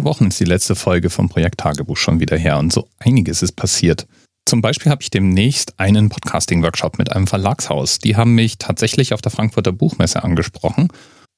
vier 0.00 0.04
Wochen 0.04 0.28
ist 0.28 0.40
die 0.40 0.44
letzte 0.44 0.76
Folge 0.76 1.10
vom 1.10 1.28
Projekt 1.28 1.58
Tagebuch 1.58 1.98
schon 1.98 2.20
wieder 2.20 2.38
her 2.38 2.58
und 2.58 2.72
so 2.72 2.88
einiges 3.00 3.42
ist 3.42 3.52
passiert. 3.52 4.06
Zum 4.46 4.62
Beispiel 4.62 4.90
habe 4.90 5.02
ich 5.02 5.10
demnächst 5.10 5.78
einen 5.78 6.08
Podcasting-Workshop 6.08 6.96
mit 6.96 7.12
einem 7.12 7.26
Verlagshaus. 7.26 7.98
Die 7.98 8.16
haben 8.16 8.34
mich 8.34 8.56
tatsächlich 8.56 9.12
auf 9.12 9.20
der 9.20 9.30
Frankfurter 9.30 9.72
Buchmesse 9.72 10.24
angesprochen 10.24 10.88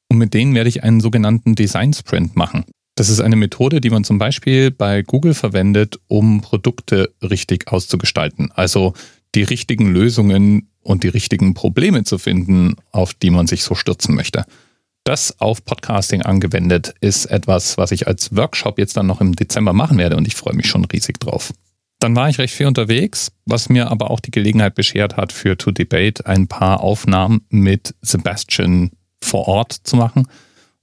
und 0.09 0.19
mit 0.19 0.33
denen 0.33 0.55
werde 0.55 0.69
ich 0.69 0.85
einen 0.85 1.01
sogenannten 1.01 1.57
Design 1.57 1.93
Sprint 1.93 2.37
machen. 2.37 2.65
Das 2.95 3.09
ist 3.09 3.21
eine 3.21 3.35
Methode, 3.35 3.81
die 3.81 3.91
man 3.91 4.05
zum 4.05 4.19
Beispiel 4.19 4.71
bei 4.71 5.03
Google 5.03 5.35
verwendet, 5.35 5.99
um 6.07 6.41
Produkte 6.41 7.13
richtig 7.21 7.67
auszugestalten. 7.67 8.53
Also 8.53 8.93
die 9.35 9.43
richtigen 9.43 9.93
Lösungen 9.93 10.69
und 10.83 11.03
die 11.03 11.09
richtigen 11.09 11.55
Probleme 11.55 12.05
zu 12.05 12.17
finden, 12.17 12.77
auf 12.93 13.13
die 13.13 13.31
man 13.31 13.49
sich 13.49 13.65
so 13.65 13.75
stürzen 13.75 14.15
möchte. 14.15 14.45
Das 15.05 15.41
auf 15.41 15.65
Podcasting 15.65 16.23
angewendet 16.23 16.95
ist 17.01 17.27
etwas, 17.27 17.77
was 17.77 17.91
ich 17.91 18.07
als 18.07 18.37
Workshop 18.37 18.79
jetzt 18.79 18.97
dann 18.97 19.07
noch 19.07 19.21
im 19.21 19.35
Dezember 19.35 19.73
machen 19.73 19.99
werde 19.99 20.17
und 20.17 20.29
ich 20.29 20.37
freue 20.37 20.55
mich 20.55 20.69
schon 20.69 20.85
riesig 20.85 21.19
drauf. 21.19 21.53
Dann 21.99 22.15
war 22.15 22.29
ich 22.29 22.39
recht 22.39 22.55
viel 22.55 22.67
unterwegs, 22.67 23.33
was 23.45 23.69
mir 23.69 23.91
aber 23.91 24.11
auch 24.11 24.21
die 24.21 24.31
Gelegenheit 24.31 24.75
beschert 24.75 25.17
hat, 25.17 25.33
für 25.33 25.57
To 25.57 25.73
Debate 25.73 26.27
ein 26.27 26.47
paar 26.47 26.81
Aufnahmen 26.81 27.45
mit 27.49 27.95
Sebastian 28.01 28.93
vor 29.21 29.49
Ort 29.49 29.73
zu 29.85 29.97
machen. 29.97 30.29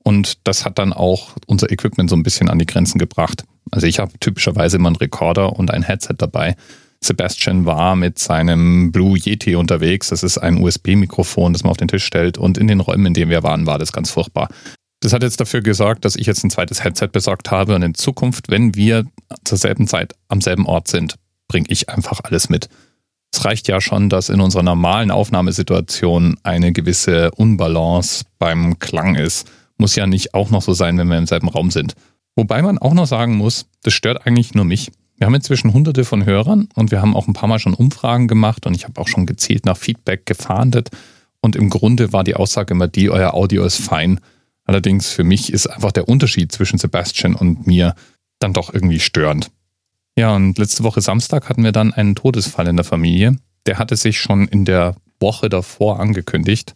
Und 0.03 0.47
das 0.47 0.65
hat 0.65 0.79
dann 0.79 0.93
auch 0.93 1.35
unser 1.45 1.71
Equipment 1.71 2.09
so 2.09 2.15
ein 2.15 2.23
bisschen 2.23 2.49
an 2.49 2.59
die 2.59 2.65
Grenzen 2.65 2.99
gebracht. 2.99 3.43
Also 3.71 3.87
ich 3.87 3.99
habe 3.99 4.17
typischerweise 4.19 4.77
immer 4.77 4.87
einen 4.87 4.95
Recorder 4.95 5.53
und 5.53 5.71
ein 5.71 5.83
Headset 5.83 6.15
dabei. 6.17 6.55
Sebastian 7.01 7.65
war 7.65 7.95
mit 7.95 8.19
seinem 8.19 8.91
Blue 8.91 9.17
Yeti 9.17 9.55
unterwegs. 9.55 10.09
Das 10.09 10.23
ist 10.23 10.37
ein 10.37 10.61
USB-Mikrofon, 10.61 11.53
das 11.53 11.63
man 11.63 11.71
auf 11.71 11.77
den 11.77 11.87
Tisch 11.87 12.05
stellt. 12.05 12.37
Und 12.37 12.57
in 12.57 12.67
den 12.67 12.81
Räumen, 12.81 13.07
in 13.07 13.13
denen 13.13 13.31
wir 13.31 13.43
waren, 13.43 13.65
war 13.65 13.79
das 13.79 13.93
ganz 13.93 14.11
furchtbar. 14.11 14.49
Das 15.01 15.13
hat 15.13 15.23
jetzt 15.23 15.39
dafür 15.39 15.61
gesorgt, 15.61 16.03
dass 16.03 16.17
ich 16.17 16.27
jetzt 16.27 16.43
ein 16.43 16.49
zweites 16.49 16.83
Headset 16.83 17.07
besorgt 17.07 17.51
habe. 17.51 17.75
Und 17.75 17.83
in 17.83 17.95
Zukunft, 17.95 18.49
wenn 18.49 18.75
wir 18.75 19.05
zur 19.45 19.57
selben 19.57 19.87
Zeit 19.87 20.13
am 20.27 20.41
selben 20.41 20.65
Ort 20.65 20.89
sind, 20.89 21.15
bringe 21.47 21.67
ich 21.69 21.89
einfach 21.89 22.19
alles 22.23 22.49
mit. 22.49 22.67
Es 23.31 23.45
reicht 23.45 23.67
ja 23.67 23.79
schon, 23.79 24.09
dass 24.09 24.29
in 24.29 24.41
unserer 24.41 24.63
normalen 24.63 25.11
Aufnahmesituation 25.11 26.37
eine 26.43 26.73
gewisse 26.73 27.31
Unbalance 27.31 28.25
beim 28.39 28.79
Klang 28.79 29.15
ist. 29.15 29.49
Muss 29.77 29.95
ja 29.95 30.07
nicht 30.07 30.33
auch 30.33 30.49
noch 30.49 30.61
so 30.61 30.73
sein, 30.73 30.97
wenn 30.97 31.07
wir 31.07 31.17
im 31.17 31.27
selben 31.27 31.47
Raum 31.47 31.71
sind. 31.71 31.93
Wobei 32.35 32.61
man 32.61 32.77
auch 32.77 32.93
noch 32.93 33.07
sagen 33.07 33.35
muss, 33.35 33.67
das 33.83 33.93
stört 33.93 34.25
eigentlich 34.25 34.53
nur 34.53 34.65
mich. 34.65 34.91
Wir 35.19 35.25
haben 35.25 35.35
inzwischen 35.35 35.73
hunderte 35.73 36.05
von 36.05 36.25
Hörern 36.25 36.69
und 36.75 36.91
wir 36.91 37.01
haben 37.01 37.13
auch 37.13 37.27
ein 37.27 37.33
paar 37.33 37.49
Mal 37.49 37.59
schon 37.59 37.73
Umfragen 37.73 38.29
gemacht 38.29 38.65
und 38.65 38.73
ich 38.73 38.85
habe 38.85 38.99
auch 39.01 39.09
schon 39.09 39.25
gezielt 39.25 39.65
nach 39.65 39.75
Feedback 39.75 40.25
gefahndet. 40.25 40.91
Und 41.41 41.57
im 41.57 41.69
Grunde 41.69 42.13
war 42.13 42.23
die 42.23 42.35
Aussage 42.35 42.73
immer 42.73 42.87
die, 42.87 43.09
euer 43.09 43.33
Audio 43.33 43.65
ist 43.65 43.81
fein. 43.81 44.21
Allerdings 44.63 45.09
für 45.09 45.25
mich 45.25 45.51
ist 45.51 45.67
einfach 45.67 45.91
der 45.91 46.07
Unterschied 46.07 46.53
zwischen 46.53 46.79
Sebastian 46.79 47.35
und 47.35 47.67
mir 47.67 47.95
dann 48.39 48.53
doch 48.53 48.73
irgendwie 48.73 49.01
störend. 49.01 49.51
Ja, 50.17 50.33
und 50.33 50.57
letzte 50.57 50.83
Woche 50.83 51.01
Samstag 51.01 51.49
hatten 51.49 51.65
wir 51.65 51.73
dann 51.73 51.93
einen 51.93 52.15
Todesfall 52.15 52.67
in 52.67 52.77
der 52.77 52.85
Familie. 52.85 53.35
Der 53.65 53.77
hatte 53.77 53.97
sich 53.97 54.21
schon 54.21 54.47
in 54.47 54.63
der 54.63 54.95
Woche 55.19 55.49
davor 55.49 55.99
angekündigt. 55.99 56.75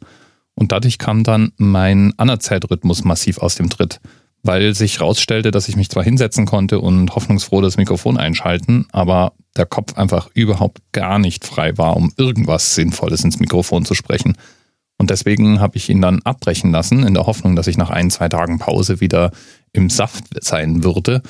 Und 0.54 0.74
dadurch 0.74 0.98
kam 0.98 1.24
dann 1.24 1.54
mein 1.56 2.14
Anerzählrhythmus 2.18 3.06
massiv 3.06 3.38
aus 3.38 3.56
dem 3.56 3.70
Tritt 3.70 4.02
weil 4.44 4.76
sich 4.76 5.00
herausstellte, 5.00 5.52
dass 5.52 5.70
ich 5.70 5.78
mich 5.78 5.90
zwar 5.90 6.04
hinsetzen 6.04 6.46
konnte 6.46 6.80
und 6.80 7.16
hoffnungsfroh 7.16 7.62
das 7.62 7.78
Mikrofon 7.78 8.18
einschalten, 8.18 8.86
aber 8.92 9.34
der 9.56 9.66
Kopf 9.66 9.96
einfach 9.96 10.30
überhaupt 10.34 10.82
gar 10.92 11.18
nicht 11.18 11.46
frei 11.46 11.78
war, 11.78 11.96
um 11.96 12.12
irgendwas 12.18 12.76
Sinnvolles 12.76 13.24
ins 13.24 13.40
Mikrofon 13.40 13.86
zu 13.86 13.94
sprechen. 13.94 14.38
Und 14.98 15.10
deswegen 15.10 15.60
habe 15.60 15.78
ich 15.78 15.90
ihn 15.90 16.02
dann 16.02 16.22
abbrechen 16.24 16.72
lassen, 16.72 17.04
in 17.04 17.14
der 17.14 17.26
Hoffnung, 17.26 17.56
dass 17.56 17.68
ich 17.68 17.78
nach 17.78 17.90
ein, 17.90 18.12
zwei 18.12 18.30
Tagen 18.30 18.60
Pause 18.60 19.00
wieder 19.00 19.32
im 19.72 19.90
Saft 19.90 20.26
sein 20.44 20.84
würde. 20.84 21.22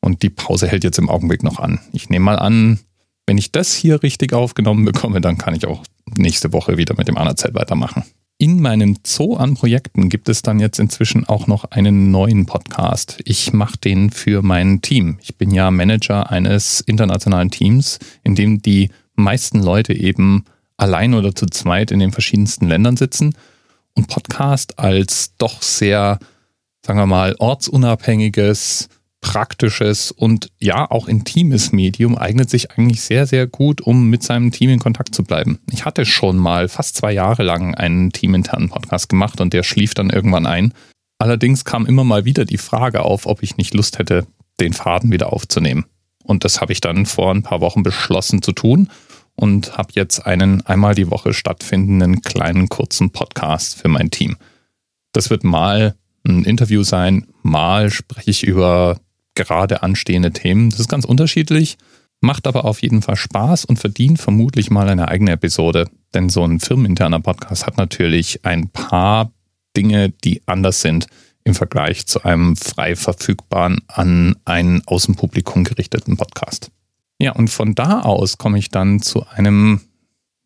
Und 0.00 0.22
die 0.22 0.30
Pause 0.30 0.66
hält 0.66 0.84
jetzt 0.84 0.98
im 0.98 1.08
Augenblick 1.08 1.42
noch 1.42 1.58
an. 1.58 1.80
Ich 1.92 2.10
nehme 2.10 2.24
mal 2.24 2.38
an, 2.38 2.80
wenn 3.26 3.38
ich 3.38 3.52
das 3.52 3.72
hier 3.72 4.02
richtig 4.02 4.32
aufgenommen 4.32 4.84
bekomme, 4.84 5.20
dann 5.20 5.38
kann 5.38 5.54
ich 5.54 5.66
auch 5.66 5.82
nächste 6.16 6.52
Woche 6.52 6.76
wieder 6.76 6.94
mit 6.96 7.08
dem 7.08 7.16
Anerzeit 7.16 7.54
weitermachen. 7.54 8.04
In 8.36 8.60
meinem 8.60 8.96
Zoo 9.06 9.36
an 9.36 9.54
Projekten 9.54 10.08
gibt 10.08 10.28
es 10.28 10.42
dann 10.42 10.58
jetzt 10.58 10.80
inzwischen 10.80 11.24
auch 11.24 11.46
noch 11.46 11.66
einen 11.66 12.10
neuen 12.10 12.46
Podcast. 12.46 13.20
Ich 13.24 13.52
mache 13.52 13.78
den 13.78 14.10
für 14.10 14.42
mein 14.42 14.82
Team. 14.82 15.18
Ich 15.22 15.36
bin 15.36 15.52
ja 15.52 15.70
Manager 15.70 16.30
eines 16.30 16.80
internationalen 16.80 17.52
Teams, 17.52 18.00
in 18.24 18.34
dem 18.34 18.60
die 18.60 18.90
meisten 19.14 19.62
Leute 19.62 19.94
eben 19.94 20.44
allein 20.76 21.14
oder 21.14 21.32
zu 21.32 21.46
zweit 21.46 21.92
in 21.92 22.00
den 22.00 22.10
verschiedensten 22.10 22.66
Ländern 22.66 22.96
sitzen. 22.96 23.36
Und 23.94 24.08
Podcast 24.08 24.80
als 24.80 25.36
doch 25.38 25.62
sehr, 25.62 26.18
sagen 26.84 26.98
wir 26.98 27.06
mal, 27.06 27.36
ortsunabhängiges, 27.38 28.88
praktisches 29.24 30.10
und 30.10 30.52
ja 30.60 30.88
auch 30.90 31.08
intimes 31.08 31.72
Medium 31.72 32.16
eignet 32.16 32.50
sich 32.50 32.72
eigentlich 32.72 33.00
sehr, 33.00 33.26
sehr 33.26 33.46
gut, 33.46 33.80
um 33.80 34.10
mit 34.10 34.22
seinem 34.22 34.52
Team 34.52 34.68
in 34.68 34.78
Kontakt 34.78 35.14
zu 35.14 35.24
bleiben. 35.24 35.58
Ich 35.72 35.86
hatte 35.86 36.04
schon 36.04 36.36
mal 36.36 36.68
fast 36.68 36.94
zwei 36.96 37.10
Jahre 37.10 37.42
lang 37.42 37.74
einen 37.74 38.12
teaminternen 38.12 38.68
Podcast 38.68 39.08
gemacht 39.08 39.40
und 39.40 39.54
der 39.54 39.62
schlief 39.62 39.94
dann 39.94 40.10
irgendwann 40.10 40.44
ein. 40.44 40.74
Allerdings 41.18 41.64
kam 41.64 41.86
immer 41.86 42.04
mal 42.04 42.26
wieder 42.26 42.44
die 42.44 42.58
Frage 42.58 43.00
auf, 43.00 43.24
ob 43.24 43.42
ich 43.42 43.56
nicht 43.56 43.72
Lust 43.72 43.98
hätte, 43.98 44.26
den 44.60 44.74
Faden 44.74 45.10
wieder 45.10 45.32
aufzunehmen. 45.32 45.86
Und 46.22 46.44
das 46.44 46.60
habe 46.60 46.72
ich 46.72 46.82
dann 46.82 47.06
vor 47.06 47.32
ein 47.32 47.42
paar 47.42 47.62
Wochen 47.62 47.82
beschlossen 47.82 48.42
zu 48.42 48.52
tun 48.52 48.90
und 49.36 49.78
habe 49.78 49.88
jetzt 49.94 50.26
einen 50.26 50.60
einmal 50.66 50.94
die 50.94 51.10
Woche 51.10 51.32
stattfindenden 51.32 52.20
kleinen 52.20 52.68
kurzen 52.68 53.10
Podcast 53.10 53.76
für 53.76 53.88
mein 53.88 54.10
Team. 54.10 54.36
Das 55.12 55.30
wird 55.30 55.44
mal 55.44 55.94
ein 56.26 56.44
Interview 56.44 56.82
sein, 56.82 57.26
mal 57.42 57.90
spreche 57.90 58.30
ich 58.30 58.44
über 58.44 59.00
gerade 59.34 59.82
anstehende 59.82 60.32
Themen. 60.32 60.70
Das 60.70 60.80
ist 60.80 60.88
ganz 60.88 61.04
unterschiedlich, 61.04 61.76
macht 62.20 62.46
aber 62.46 62.64
auf 62.64 62.82
jeden 62.82 63.02
Fall 63.02 63.16
Spaß 63.16 63.64
und 63.64 63.78
verdient 63.78 64.20
vermutlich 64.20 64.70
mal 64.70 64.88
eine 64.88 65.08
eigene 65.08 65.32
Episode. 65.32 65.88
Denn 66.14 66.28
so 66.28 66.44
ein 66.44 66.60
firmeninterner 66.60 67.20
Podcast 67.20 67.66
hat 67.66 67.76
natürlich 67.76 68.44
ein 68.44 68.68
paar 68.70 69.32
Dinge, 69.76 70.10
die 70.10 70.42
anders 70.46 70.80
sind 70.80 71.06
im 71.44 71.54
Vergleich 71.54 72.06
zu 72.06 72.22
einem 72.24 72.56
frei 72.56 72.96
verfügbaren, 72.96 73.80
an 73.86 74.36
ein 74.44 74.82
Außenpublikum 74.86 75.64
gerichteten 75.64 76.16
Podcast. 76.16 76.70
Ja, 77.18 77.32
und 77.32 77.48
von 77.48 77.74
da 77.74 78.00
aus 78.00 78.38
komme 78.38 78.58
ich 78.58 78.70
dann 78.70 79.00
zu 79.00 79.26
einem, 79.26 79.80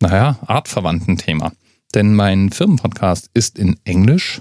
naja, 0.00 0.38
artverwandten 0.46 1.16
Thema. 1.16 1.52
Denn 1.94 2.14
mein 2.14 2.50
Firmenpodcast 2.50 3.30
ist 3.32 3.58
in 3.58 3.78
Englisch 3.84 4.40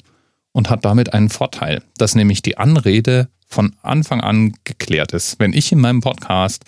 und 0.52 0.69
hat 0.69 0.84
damit 0.84 1.14
einen 1.14 1.29
Vorteil, 1.29 1.84
dass 1.97 2.16
nämlich 2.16 2.41
die 2.41 2.58
Anrede 2.58 3.29
von 3.47 3.75
Anfang 3.81 4.22
an 4.22 4.53
geklärt 4.63 5.13
ist. 5.13 5.40
Wenn 5.40 5.53
ich 5.53 5.72
in 5.72 5.80
meinem 5.80 6.02
Podcast 6.02 6.66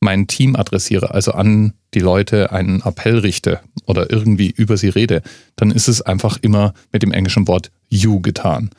mein 0.00 0.26
Team 0.26 0.56
adressiere, 0.56 1.12
also 1.12 1.32
an 1.32 1.72
die 1.94 2.00
Leute 2.00 2.52
einen 2.52 2.82
Appell 2.82 3.18
richte 3.18 3.60
oder 3.86 4.10
irgendwie 4.10 4.50
über 4.50 4.76
sie 4.76 4.88
rede, 4.88 5.22
dann 5.56 5.70
ist 5.70 5.88
es 5.88 6.02
einfach 6.02 6.38
immer 6.42 6.74
mit 6.92 7.02
dem 7.02 7.12
englischen 7.12 7.48
Wort 7.48 7.70
you 7.88 8.20
getan. 8.20 8.70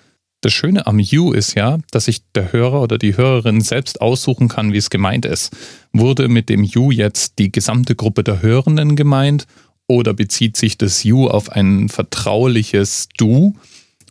Das 0.42 0.54
Schöne 0.54 0.86
am 0.86 1.00
You 1.00 1.32
ist 1.32 1.56
ja, 1.56 1.80
dass 1.90 2.06
sich 2.06 2.22
der 2.36 2.54
Hörer 2.54 2.84
oder 2.84 3.00
die 3.00 3.18
Hörerin 3.18 3.60
selbst 3.62 4.02
aussuchen 4.02 4.50
kann, 4.50 4.72
wie 4.72 4.78
es 4.78 4.92
gemeint 4.92 5.26
ist. 5.26 5.52
Wurde 5.94 6.28
mit 6.28 6.50
dem 6.50 6.64
You 6.64 6.92
jetzt 6.92 7.40
die 7.40 7.52
gesamte 7.52 7.96
Gruppe 7.96 8.24
der 8.24 8.44
Hörenden 8.44 8.96
gemeint 8.96 9.48
oder 9.88 10.14
bezieht 10.14 10.56
sich 10.56 10.78
das 10.78 11.04
You 11.04 11.28
auf 11.28 11.50
ein 11.50 11.90
vertrauliches 11.90 13.10
Du 13.18 13.56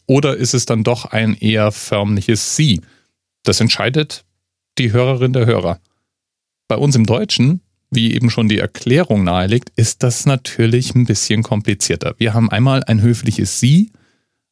oder 0.06 0.36
ist 0.36 0.54
es 0.54 0.66
dann 0.66 0.82
doch 0.82 1.04
ein 1.04 1.34
eher 1.34 1.70
förmliches 1.70 2.56
Sie? 2.56 2.80
Das 3.46 3.60
entscheidet 3.60 4.24
die 4.76 4.92
Hörerin 4.92 5.32
der 5.32 5.46
Hörer. 5.46 5.78
Bei 6.66 6.76
uns 6.76 6.96
im 6.96 7.06
Deutschen, 7.06 7.60
wie 7.92 8.12
eben 8.12 8.28
schon 8.28 8.48
die 8.48 8.58
Erklärung 8.58 9.22
nahelegt, 9.22 9.70
ist 9.76 10.02
das 10.02 10.26
natürlich 10.26 10.96
ein 10.96 11.06
bisschen 11.06 11.44
komplizierter. 11.44 12.16
Wir 12.18 12.34
haben 12.34 12.50
einmal 12.50 12.82
ein 12.82 13.00
höfliches 13.00 13.60
Sie, 13.60 13.92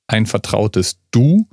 ein 0.07 0.27
vertrautes 0.27 1.01
Du 1.11 1.49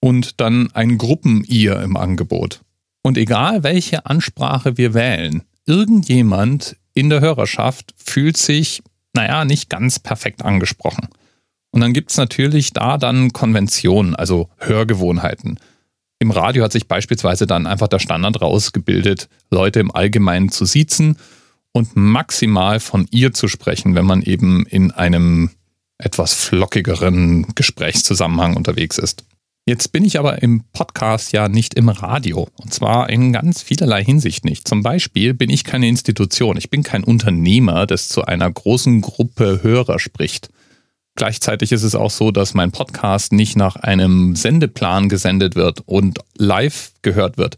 und 0.00 0.42
dann 0.42 0.70
ein 0.72 0.98
Gruppen-Ihr 0.98 1.80
im 1.80 1.96
Angebot. 1.96 2.60
Und 3.02 3.16
egal 3.16 3.62
welche 3.62 4.04
Ansprache 4.04 4.76
wir 4.76 4.92
wählen, 4.92 5.42
irgendjemand 5.64 6.76
in 6.92 7.08
der 7.08 7.22
Hörerschaft 7.22 7.94
fühlt 7.96 8.36
sich, 8.36 8.82
naja, 9.14 9.46
nicht 9.46 9.70
ganz 9.70 9.98
perfekt 9.98 10.44
angesprochen. 10.44 11.08
Und 11.70 11.80
dann 11.80 11.94
gibt 11.94 12.10
es 12.10 12.18
natürlich 12.18 12.74
da 12.74 12.98
dann 12.98 13.32
Konventionen, 13.32 14.14
also 14.14 14.50
Hörgewohnheiten. 14.58 15.58
Im 16.18 16.30
Radio 16.30 16.64
hat 16.64 16.72
sich 16.72 16.88
beispielsweise 16.88 17.46
dann 17.46 17.66
einfach 17.66 17.88
der 17.88 17.98
Standard 17.98 18.40
rausgebildet, 18.40 19.28
Leute 19.50 19.80
im 19.80 19.94
Allgemeinen 19.94 20.50
zu 20.50 20.64
siezen 20.64 21.16
und 21.72 21.96
maximal 21.96 22.80
von 22.80 23.06
ihr 23.10 23.32
zu 23.34 23.48
sprechen, 23.48 23.94
wenn 23.94 24.06
man 24.06 24.22
eben 24.22 24.64
in 24.66 24.90
einem 24.92 25.50
etwas 25.98 26.34
flockigeren 26.34 27.54
Gesprächszusammenhang 27.54 28.56
unterwegs 28.56 28.98
ist. 28.98 29.24
Jetzt 29.66 29.92
bin 29.92 30.04
ich 30.04 30.18
aber 30.18 30.42
im 30.42 30.64
Podcast 30.74 31.32
ja 31.32 31.48
nicht 31.48 31.72
im 31.72 31.88
Radio. 31.88 32.48
Und 32.56 32.74
zwar 32.74 33.08
in 33.08 33.32
ganz 33.32 33.62
vielerlei 33.62 34.04
Hinsicht 34.04 34.44
nicht. 34.44 34.68
Zum 34.68 34.82
Beispiel 34.82 35.32
bin 35.32 35.48
ich 35.48 35.64
keine 35.64 35.88
Institution. 35.88 36.58
Ich 36.58 36.68
bin 36.68 36.82
kein 36.82 37.02
Unternehmer, 37.02 37.86
das 37.86 38.08
zu 38.08 38.26
einer 38.26 38.50
großen 38.50 39.00
Gruppe 39.00 39.60
Hörer 39.62 39.98
spricht. 39.98 40.50
Gleichzeitig 41.16 41.70
ist 41.70 41.84
es 41.84 41.94
auch 41.94 42.10
so, 42.10 42.32
dass 42.32 42.54
mein 42.54 42.72
Podcast 42.72 43.32
nicht 43.32 43.56
nach 43.56 43.76
einem 43.76 44.34
Sendeplan 44.34 45.08
gesendet 45.08 45.54
wird 45.54 45.82
und 45.86 46.18
live 46.36 46.92
gehört 47.02 47.38
wird. 47.38 47.56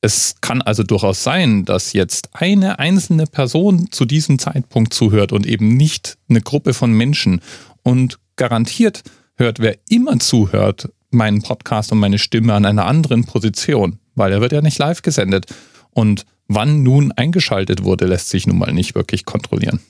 Es 0.00 0.36
kann 0.40 0.62
also 0.62 0.82
durchaus 0.82 1.22
sein, 1.22 1.64
dass 1.64 1.92
jetzt 1.92 2.30
eine 2.32 2.78
einzelne 2.78 3.26
Person 3.26 3.90
zu 3.90 4.04
diesem 4.04 4.38
Zeitpunkt 4.38 4.94
zuhört 4.94 5.32
und 5.32 5.46
eben 5.46 5.76
nicht 5.76 6.16
eine 6.28 6.40
Gruppe 6.40 6.74
von 6.74 6.92
Menschen. 6.92 7.40
Und 7.82 8.18
garantiert 8.36 9.02
hört, 9.36 9.60
wer 9.60 9.76
immer 9.88 10.18
zuhört, 10.18 10.90
meinen 11.10 11.42
Podcast 11.42 11.92
und 11.92 11.98
meine 11.98 12.18
Stimme 12.18 12.54
an 12.54 12.64
einer 12.64 12.86
anderen 12.86 13.24
Position, 13.24 13.98
weil 14.14 14.32
er 14.32 14.40
wird 14.40 14.52
ja 14.52 14.62
nicht 14.62 14.78
live 14.78 15.02
gesendet. 15.02 15.46
Und 15.90 16.26
wann 16.48 16.82
nun 16.82 17.12
eingeschaltet 17.12 17.84
wurde, 17.84 18.06
lässt 18.06 18.30
sich 18.30 18.46
nun 18.46 18.58
mal 18.58 18.72
nicht 18.72 18.94
wirklich 18.94 19.24
kontrollieren. 19.24 19.80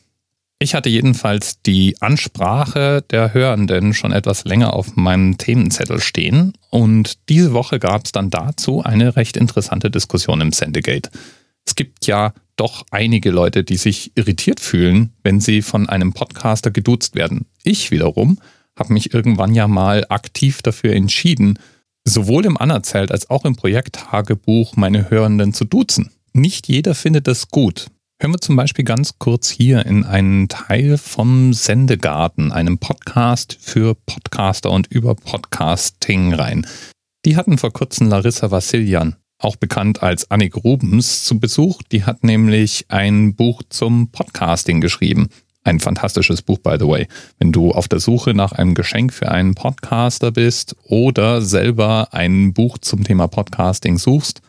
Ich 0.64 0.74
hatte 0.74 0.88
jedenfalls 0.88 1.60
die 1.60 2.00
Ansprache 2.00 3.04
der 3.10 3.34
Hörenden 3.34 3.92
schon 3.92 4.12
etwas 4.12 4.46
länger 4.46 4.72
auf 4.72 4.96
meinem 4.96 5.36
Themenzettel 5.36 6.00
stehen 6.00 6.54
und 6.70 7.28
diese 7.28 7.52
Woche 7.52 7.78
gab 7.78 8.06
es 8.06 8.12
dann 8.12 8.30
dazu 8.30 8.82
eine 8.82 9.14
recht 9.14 9.36
interessante 9.36 9.90
Diskussion 9.90 10.40
im 10.40 10.52
Sendegate. 10.52 11.10
Es 11.66 11.74
gibt 11.74 12.06
ja 12.06 12.32
doch 12.56 12.86
einige 12.90 13.30
Leute, 13.30 13.62
die 13.62 13.76
sich 13.76 14.12
irritiert 14.14 14.58
fühlen, 14.58 15.12
wenn 15.22 15.38
sie 15.38 15.60
von 15.60 15.86
einem 15.86 16.14
Podcaster 16.14 16.70
geduzt 16.70 17.14
werden. 17.14 17.44
Ich 17.62 17.90
wiederum 17.90 18.38
habe 18.74 18.94
mich 18.94 19.12
irgendwann 19.12 19.54
ja 19.54 19.68
mal 19.68 20.06
aktiv 20.08 20.62
dafür 20.62 20.94
entschieden, 20.94 21.58
sowohl 22.04 22.46
im 22.46 22.56
Anerzählt 22.56 23.12
als 23.12 23.28
auch 23.28 23.44
im 23.44 23.54
Projekttagebuch 23.54 24.76
meine 24.76 25.10
Hörenden 25.10 25.52
zu 25.52 25.66
duzen. 25.66 26.10
Nicht 26.32 26.68
jeder 26.68 26.94
findet 26.94 27.26
das 27.26 27.48
gut. 27.48 27.88
Hören 28.20 28.32
wir 28.32 28.40
zum 28.40 28.54
Beispiel 28.54 28.84
ganz 28.84 29.18
kurz 29.18 29.50
hier 29.50 29.84
in 29.86 30.04
einen 30.04 30.48
Teil 30.48 30.98
vom 30.98 31.52
Sendegarten, 31.52 32.52
einem 32.52 32.78
Podcast 32.78 33.58
für 33.60 33.96
Podcaster 34.06 34.70
und 34.70 34.86
über 34.86 35.16
Podcasting 35.16 36.32
rein. 36.32 36.64
Die 37.24 37.36
hatten 37.36 37.58
vor 37.58 37.72
kurzem 37.72 38.06
Larissa 38.06 38.52
Vassilian, 38.52 39.16
auch 39.38 39.56
bekannt 39.56 40.04
als 40.04 40.30
Annik 40.30 40.54
Rubens, 40.54 41.24
zu 41.24 41.40
Besuch. 41.40 41.82
Die 41.90 42.04
hat 42.04 42.22
nämlich 42.22 42.86
ein 42.88 43.34
Buch 43.34 43.62
zum 43.68 44.12
Podcasting 44.12 44.80
geschrieben. 44.80 45.28
Ein 45.64 45.80
fantastisches 45.80 46.40
Buch, 46.40 46.58
by 46.58 46.76
the 46.78 46.86
way. 46.86 47.08
Wenn 47.40 47.50
du 47.50 47.72
auf 47.72 47.88
der 47.88 47.98
Suche 47.98 48.32
nach 48.32 48.52
einem 48.52 48.74
Geschenk 48.74 49.12
für 49.12 49.32
einen 49.32 49.56
Podcaster 49.56 50.30
bist 50.30 50.76
oder 50.84 51.42
selber 51.42 52.14
ein 52.14 52.52
Buch 52.54 52.78
zum 52.78 53.02
Thema 53.02 53.26
Podcasting 53.26 53.98
suchst, 53.98 54.40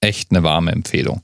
echt 0.00 0.32
eine 0.32 0.42
warme 0.42 0.72
Empfehlung. 0.72 1.20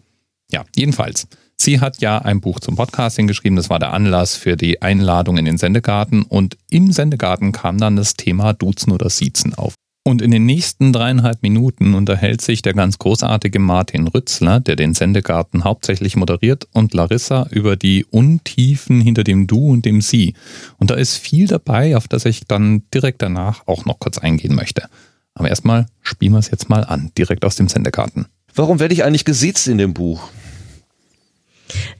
Ja, 0.52 0.64
jedenfalls. 0.76 1.26
Sie 1.62 1.78
hat 1.78 2.00
ja 2.00 2.16
ein 2.16 2.40
Buch 2.40 2.58
zum 2.60 2.74
Podcasting 2.74 3.26
geschrieben. 3.26 3.56
Das 3.56 3.68
war 3.68 3.78
der 3.78 3.92
Anlass 3.92 4.34
für 4.34 4.56
die 4.56 4.80
Einladung 4.80 5.36
in 5.36 5.44
den 5.44 5.58
Sendegarten. 5.58 6.22
Und 6.22 6.56
im 6.70 6.90
Sendegarten 6.90 7.52
kam 7.52 7.76
dann 7.76 7.96
das 7.96 8.14
Thema 8.14 8.54
Duzen 8.54 8.92
oder 8.92 9.10
Siezen 9.10 9.54
auf. 9.54 9.74
Und 10.02 10.22
in 10.22 10.30
den 10.30 10.46
nächsten 10.46 10.94
dreieinhalb 10.94 11.42
Minuten 11.42 11.92
unterhält 11.92 12.40
sich 12.40 12.62
der 12.62 12.72
ganz 12.72 12.98
großartige 12.98 13.58
Martin 13.58 14.08
Rützler, 14.08 14.60
der 14.60 14.74
den 14.74 14.94
Sendegarten 14.94 15.62
hauptsächlich 15.64 16.16
moderiert, 16.16 16.66
und 16.72 16.94
Larissa 16.94 17.46
über 17.50 17.76
die 17.76 18.06
Untiefen 18.06 19.02
hinter 19.02 19.22
dem 19.22 19.46
Du 19.46 19.72
und 19.72 19.84
dem 19.84 20.00
Sie. 20.00 20.32
Und 20.78 20.90
da 20.90 20.94
ist 20.94 21.18
viel 21.18 21.46
dabei, 21.46 21.94
auf 21.94 22.08
das 22.08 22.24
ich 22.24 22.46
dann 22.46 22.84
direkt 22.94 23.20
danach 23.20 23.66
auch 23.66 23.84
noch 23.84 23.98
kurz 23.98 24.16
eingehen 24.16 24.54
möchte. 24.54 24.88
Aber 25.34 25.50
erstmal 25.50 25.84
spielen 26.00 26.32
wir 26.32 26.38
es 26.38 26.50
jetzt 26.50 26.70
mal 26.70 26.84
an, 26.84 27.12
direkt 27.18 27.44
aus 27.44 27.56
dem 27.56 27.68
Sendegarten. 27.68 28.28
Warum 28.54 28.80
werde 28.80 28.94
ich 28.94 29.04
eigentlich 29.04 29.26
gesiezt 29.26 29.68
in 29.68 29.76
dem 29.76 29.92
Buch? 29.92 30.30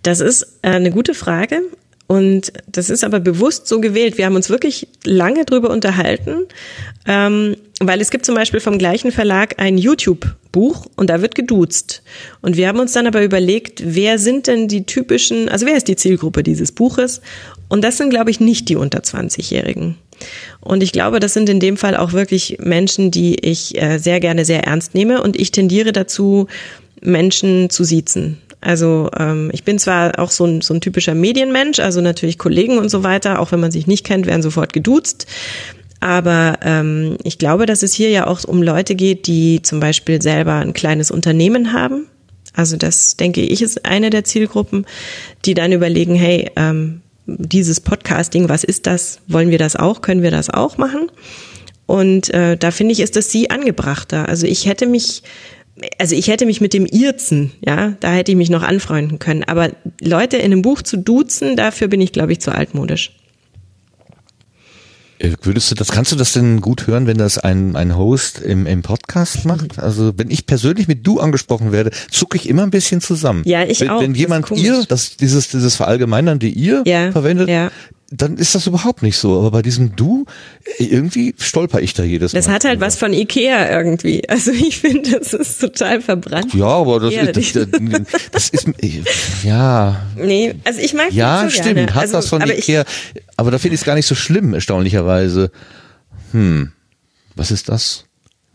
Das 0.03 0.21
ist 0.21 0.59
äh, 0.63 0.71
eine 0.71 0.91
gute 0.91 1.15
Frage. 1.15 1.63
Und 2.11 2.53
das 2.67 2.91
ist 2.91 3.05
aber 3.05 3.21
bewusst 3.21 3.69
so 3.69 3.81
gewählt. 3.81 4.19
Wir 4.19 4.27
haben 4.27 4.35
uns 4.35 4.51
wirklich 4.51 4.89
lange 5.05 5.45
drüber 5.45 5.71
unterhalten, 5.71 6.47
ähm, 7.07 7.55
weil 7.79 8.01
es 8.01 8.11
gibt 8.11 8.27
zum 8.27 8.35
Beispiel 8.35 8.59
vom 8.59 8.79
gleichen 8.79 9.13
Verlag 9.13 9.61
ein 9.61 9.79
YouTube-Buch 9.79 10.87
und 10.97 11.09
da 11.09 11.23
wird 11.23 11.37
geduzt. 11.37 12.03
Und 12.43 12.57
wir 12.57 12.67
haben 12.67 12.81
uns 12.81 12.95
dann 12.95 13.07
aber 13.07 13.23
überlegt, 13.23 13.81
wer 13.85 14.19
sind 14.19 14.49
denn 14.49 14.67
die 14.67 14.87
typischen, 14.87 15.49
also 15.49 15.67
wer 15.67 15.77
ist 15.77 15.87
die 15.87 15.95
Zielgruppe 15.95 16.43
dieses 16.43 16.73
Buches? 16.73 17.21
Und 17.69 17.85
das 17.85 17.97
sind, 17.97 18.11
glaube 18.11 18.33
ich, 18.33 18.41
nicht 18.41 18.69
die 18.69 18.75
unter 18.75 18.99
20-Jährigen. 18.99 19.97
Und 20.59 20.83
ich 20.83 20.91
glaube, 20.91 21.21
das 21.21 21.33
sind 21.33 21.49
in 21.49 21.61
dem 21.61 21.77
Fall 21.77 21.97
auch 21.97 22.13
wirklich 22.13 22.59
Menschen, 22.59 23.13
die 23.13 23.37
ich 23.37 23.81
äh, 23.81 23.99
sehr 23.99 24.19
gerne 24.19 24.45
sehr 24.45 24.65
ernst 24.65 24.97
nehme. 24.97 25.23
Und 25.23 25.39
ich 25.39 25.53
tendiere 25.53 25.93
dazu, 25.93 26.49
Menschen 27.01 27.71
zu 27.71 27.85
siezen. 27.85 28.39
Also 28.61 29.11
ähm, 29.19 29.51
ich 29.53 29.65
bin 29.65 29.79
zwar 29.79 30.19
auch 30.19 30.31
so 30.31 30.45
ein, 30.45 30.61
so 30.61 30.75
ein 30.75 30.81
typischer 30.81 31.15
Medienmensch, 31.15 31.79
also 31.81 32.01
natürlich 32.01 32.39
Kollegen 32.39 32.79
und 32.79 32.91
so 32.91 33.03
weiter, 33.03 33.39
auch 33.41 33.53
wenn 33.53 33.61
man 33.61 33.71
sich 33.71 33.87
nicht 33.87 34.05
kennt, 34.05 34.27
werden 34.27 34.43
sofort 34.43 34.73
geduzt. 34.73 35.27
Aber 36.01 36.59
ähm, 36.63 37.17
ich 37.25 37.39
glaube, 37.39 37.67
dass 37.67 37.83
es 37.83 37.93
hier 37.93 38.11
ja 38.11 38.27
auch 38.27 38.45
um 38.45 38.63
Leute 38.63 38.95
geht, 38.95 39.27
die 39.27 39.61
zum 39.63 39.81
Beispiel 39.81 40.21
selber 40.21 40.55
ein 40.55 40.73
kleines 40.73 41.11
Unternehmen 41.11 41.73
haben. 41.73 42.07
Also 42.55 42.77
das 42.77 43.17
denke 43.17 43.43
ich 43.43 43.63
ist 43.63 43.85
eine 43.85 44.11
der 44.11 44.25
Zielgruppen, 44.25 44.87
die 45.45 45.55
dann 45.55 45.73
überlegen, 45.73 46.15
hey, 46.15 46.51
ähm, 46.57 47.03
dieses 47.27 47.81
Podcasting, 47.81 48.49
was 48.49 48.65
ist 48.65 48.87
das? 48.87 49.21
Wollen 49.29 49.51
wir 49.51 49.59
das 49.59 49.77
auch? 49.77 50.01
Können 50.01 50.23
wir 50.23 50.31
das 50.31 50.51
auch 50.51 50.79
machen? 50.79 51.11
Und 51.87 52.33
äh, 52.33 52.57
da 52.57 52.71
finde 52.71 52.93
ich, 52.93 53.01
ist 53.01 53.17
das 53.17 53.31
sie 53.31 53.51
angebrachter. 53.51 54.29
Also 54.29 54.47
ich 54.47 54.67
hätte 54.67 54.87
mich 54.87 55.23
also 55.99 56.15
ich 56.15 56.29
hätte 56.29 56.47
mich 56.47 56.61
mit 56.61 56.73
dem 56.75 56.87
Irzen, 56.87 57.53
ja, 57.65 57.95
da 58.01 58.13
hätte 58.13 58.33
ich 58.33 58.37
mich 58.37 58.51
noch 58.51 58.63
anfreunden 58.63 59.19
können. 59.19 59.45
Aber 59.45 59.71
Leute 60.01 60.37
in 60.37 60.53
einem 60.53 60.63
Buch 60.63 60.83
zu 60.83 60.97
duzen, 60.97 61.57
dafür 61.57 61.89
bin 61.89 62.01
ich, 62.01 62.13
glaube 62.13 62.33
ich, 62.33 62.41
zu 62.41 62.53
altmodisch. 62.53 63.13
Äh, 65.19 65.33
würdest 65.43 65.71
du 65.71 65.75
das, 65.75 65.89
kannst 65.89 66.13
du 66.13 66.17
das 66.17 66.33
denn 66.33 66.61
gut 66.61 66.87
hören, 66.87 67.07
wenn 67.07 67.19
das 67.19 67.37
ein, 67.39 67.77
ein 67.77 67.97
Host 67.97 68.41
im, 68.41 68.67
im 68.67 68.83
Podcast 68.83 69.45
macht? 69.45 69.79
Also 69.79 70.13
wenn 70.17 70.31
ich 70.31 70.47
persönlich 70.47 70.89
mit 70.89 71.07
du 71.07 71.21
angesprochen 71.21 71.73
werde, 71.73 71.91
zucke 72.11 72.37
ich 72.37 72.49
immer 72.49 72.63
ein 72.63 72.71
bisschen 72.71 73.01
zusammen. 73.01 73.43
Ja, 73.45 73.65
ich 73.65 73.81
wenn, 73.81 73.91
auch. 73.91 74.01
Wenn 74.01 74.15
jemand 74.15 74.51
ihr, 74.53 74.85
das, 74.89 75.17
dieses, 75.17 75.49
dieses 75.49 75.77
Verallgemeinernde 75.77 76.47
ihr 76.47 76.83
ja, 76.87 77.13
verwendet, 77.13 77.49
ja 77.49 77.71
dann 78.11 78.37
ist 78.37 78.57
das 78.57 78.67
überhaupt 78.67 79.03
nicht 79.03 79.17
so. 79.17 79.39
Aber 79.39 79.53
bei 79.53 79.63
diesem 79.63 79.95
Du, 79.95 80.27
irgendwie 80.79 81.35
stolper 81.39 81.81
ich 81.81 81.95
da 81.95 82.03
jedes 82.03 82.33
Mal. 82.33 82.41
Das 82.41 82.49
hat 82.49 82.65
halt 82.65 82.81
was 82.81 82.97
von 82.97 83.13
Ikea 83.13 83.71
irgendwie. 83.71 84.23
Also 84.31 84.53
ich 84.53 84.79
finde, 84.79 85.19
das 85.19 85.33
ist 85.35 85.61
total 85.61 86.01
verbrannt. 86.01 86.55
Ja, 86.55 86.67
aber 86.67 87.01
das, 87.01 87.15
ist, 87.15 87.57
das, 87.57 87.73
das, 88.33 88.49
ist, 88.51 88.69
ja. 89.45 90.07
Nee, 90.17 90.55
also 90.65 90.81
ich 90.81 90.95
mag 90.95 91.13
Ja, 91.13 91.43
so 91.45 91.51
stimmt, 91.51 91.75
gerne. 91.75 91.95
hat 91.95 92.03
also, 92.03 92.15
was 92.15 92.29
von 92.29 92.43
aber 92.43 92.57
Ikea. 92.57 92.85
Ich, 93.15 93.23
aber 93.37 93.51
da 93.51 93.59
finde 93.59 93.75
ich 93.75 93.81
es 93.81 93.85
gar 93.85 93.97
nicht 93.97 94.07
so 94.07 94.15
schlimm, 94.15 94.55
erstaunlicherweise. 94.55 95.51
Hm, 96.33 96.73
was 97.35 97.51
ist 97.51 97.69
das? 97.69 98.05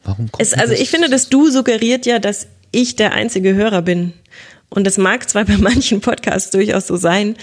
Warum 0.04 0.32
kommt 0.32 0.42
es, 0.42 0.54
Also 0.54 0.74
ich 0.74 0.90
finde, 0.90 1.10
das 1.10 1.30
Du 1.30 1.50
suggeriert 1.50 2.06
ja, 2.06 2.20
dass 2.20 2.48
ich 2.72 2.96
der 2.96 3.14
einzige 3.14 3.54
Hörer 3.54 3.82
bin. 3.82 4.14
Und 4.70 4.86
das 4.86 4.98
mag 4.98 5.30
zwar 5.30 5.46
bei 5.46 5.58
manchen 5.58 6.02
Podcasts 6.02 6.52
durchaus 6.52 6.88
so 6.88 6.98
sein, 6.98 7.36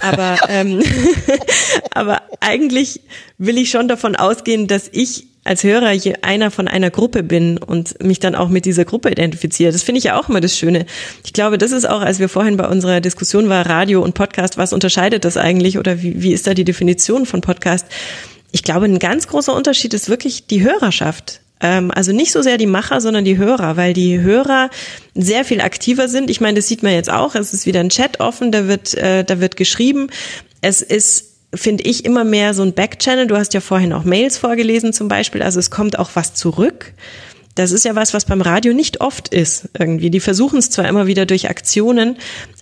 aber, 0.00 0.38
ähm, 0.48 0.82
aber 1.92 2.22
eigentlich 2.40 3.00
will 3.38 3.58
ich 3.58 3.70
schon 3.70 3.88
davon 3.88 4.16
ausgehen, 4.16 4.66
dass 4.66 4.88
ich 4.92 5.26
als 5.44 5.62
Hörer 5.62 5.90
hier 5.90 6.24
einer 6.24 6.50
von 6.50 6.68
einer 6.68 6.90
Gruppe 6.90 7.22
bin 7.22 7.58
und 7.58 8.02
mich 8.02 8.18
dann 8.18 8.34
auch 8.34 8.48
mit 8.48 8.64
dieser 8.64 8.86
Gruppe 8.86 9.10
identifiziere. 9.10 9.72
Das 9.72 9.82
finde 9.82 9.98
ich 9.98 10.04
ja 10.04 10.18
auch 10.18 10.28
immer 10.28 10.40
das 10.40 10.56
Schöne. 10.56 10.86
Ich 11.24 11.34
glaube, 11.34 11.58
das 11.58 11.70
ist 11.70 11.86
auch, 11.86 12.00
als 12.00 12.18
wir 12.18 12.30
vorhin 12.30 12.56
bei 12.56 12.66
unserer 12.66 13.00
Diskussion 13.02 13.48
war, 13.50 13.66
Radio 13.66 14.02
und 14.02 14.14
Podcast, 14.14 14.56
was 14.56 14.72
unterscheidet 14.72 15.24
das 15.24 15.36
eigentlich 15.36 15.78
oder 15.78 16.02
wie, 16.02 16.22
wie 16.22 16.32
ist 16.32 16.46
da 16.46 16.54
die 16.54 16.64
Definition 16.64 17.26
von 17.26 17.42
Podcast? 17.42 17.86
Ich 18.52 18.62
glaube, 18.62 18.86
ein 18.86 18.98
ganz 18.98 19.26
großer 19.28 19.54
Unterschied 19.54 19.92
ist 19.92 20.08
wirklich 20.08 20.46
die 20.46 20.62
Hörerschaft. 20.62 21.40
Ähm, 21.60 21.90
also 21.90 22.12
nicht 22.12 22.32
so 22.32 22.42
sehr 22.42 22.58
die 22.58 22.66
Macher, 22.66 23.00
sondern 23.00 23.24
die 23.24 23.38
Hörer, 23.38 23.76
weil 23.76 23.92
die 23.94 24.20
Hörer 24.20 24.70
sehr 25.14 25.44
viel 25.44 25.60
aktiver 25.60 26.08
sind. 26.08 26.30
Ich 26.30 26.40
meine, 26.40 26.56
das 26.56 26.68
sieht 26.68 26.82
man 26.82 26.92
jetzt 26.92 27.10
auch. 27.10 27.34
Es 27.34 27.54
ist 27.54 27.66
wieder 27.66 27.80
ein 27.80 27.90
Chat 27.90 28.20
offen, 28.20 28.52
da 28.52 28.66
wird, 28.68 28.94
äh, 28.94 29.24
da 29.24 29.40
wird 29.40 29.56
geschrieben. 29.56 30.08
Es 30.60 30.82
ist 30.82 31.34
finde 31.54 31.84
ich 31.84 32.04
immer 32.04 32.24
mehr 32.24 32.52
so 32.52 32.62
ein 32.62 32.72
Backchannel. 32.72 33.28
Du 33.28 33.36
hast 33.36 33.54
ja 33.54 33.60
vorhin 33.60 33.92
auch 33.92 34.02
Mails 34.02 34.38
vorgelesen 34.38 34.92
zum 34.92 35.06
Beispiel. 35.06 35.40
Also 35.40 35.60
es 35.60 35.70
kommt 35.70 35.98
auch 35.98 36.10
was 36.14 36.34
zurück. 36.34 36.92
Das 37.54 37.70
ist 37.70 37.84
ja 37.84 37.94
was, 37.94 38.12
was 38.12 38.24
beim 38.24 38.40
Radio 38.40 38.74
nicht 38.74 39.00
oft 39.00 39.28
ist 39.28 39.68
irgendwie. 39.78 40.10
Die 40.10 40.18
versuchen 40.18 40.58
es 40.58 40.70
zwar 40.70 40.88
immer 40.88 41.06
wieder 41.06 41.24
durch 41.24 41.48
Aktionen, 41.48 42.16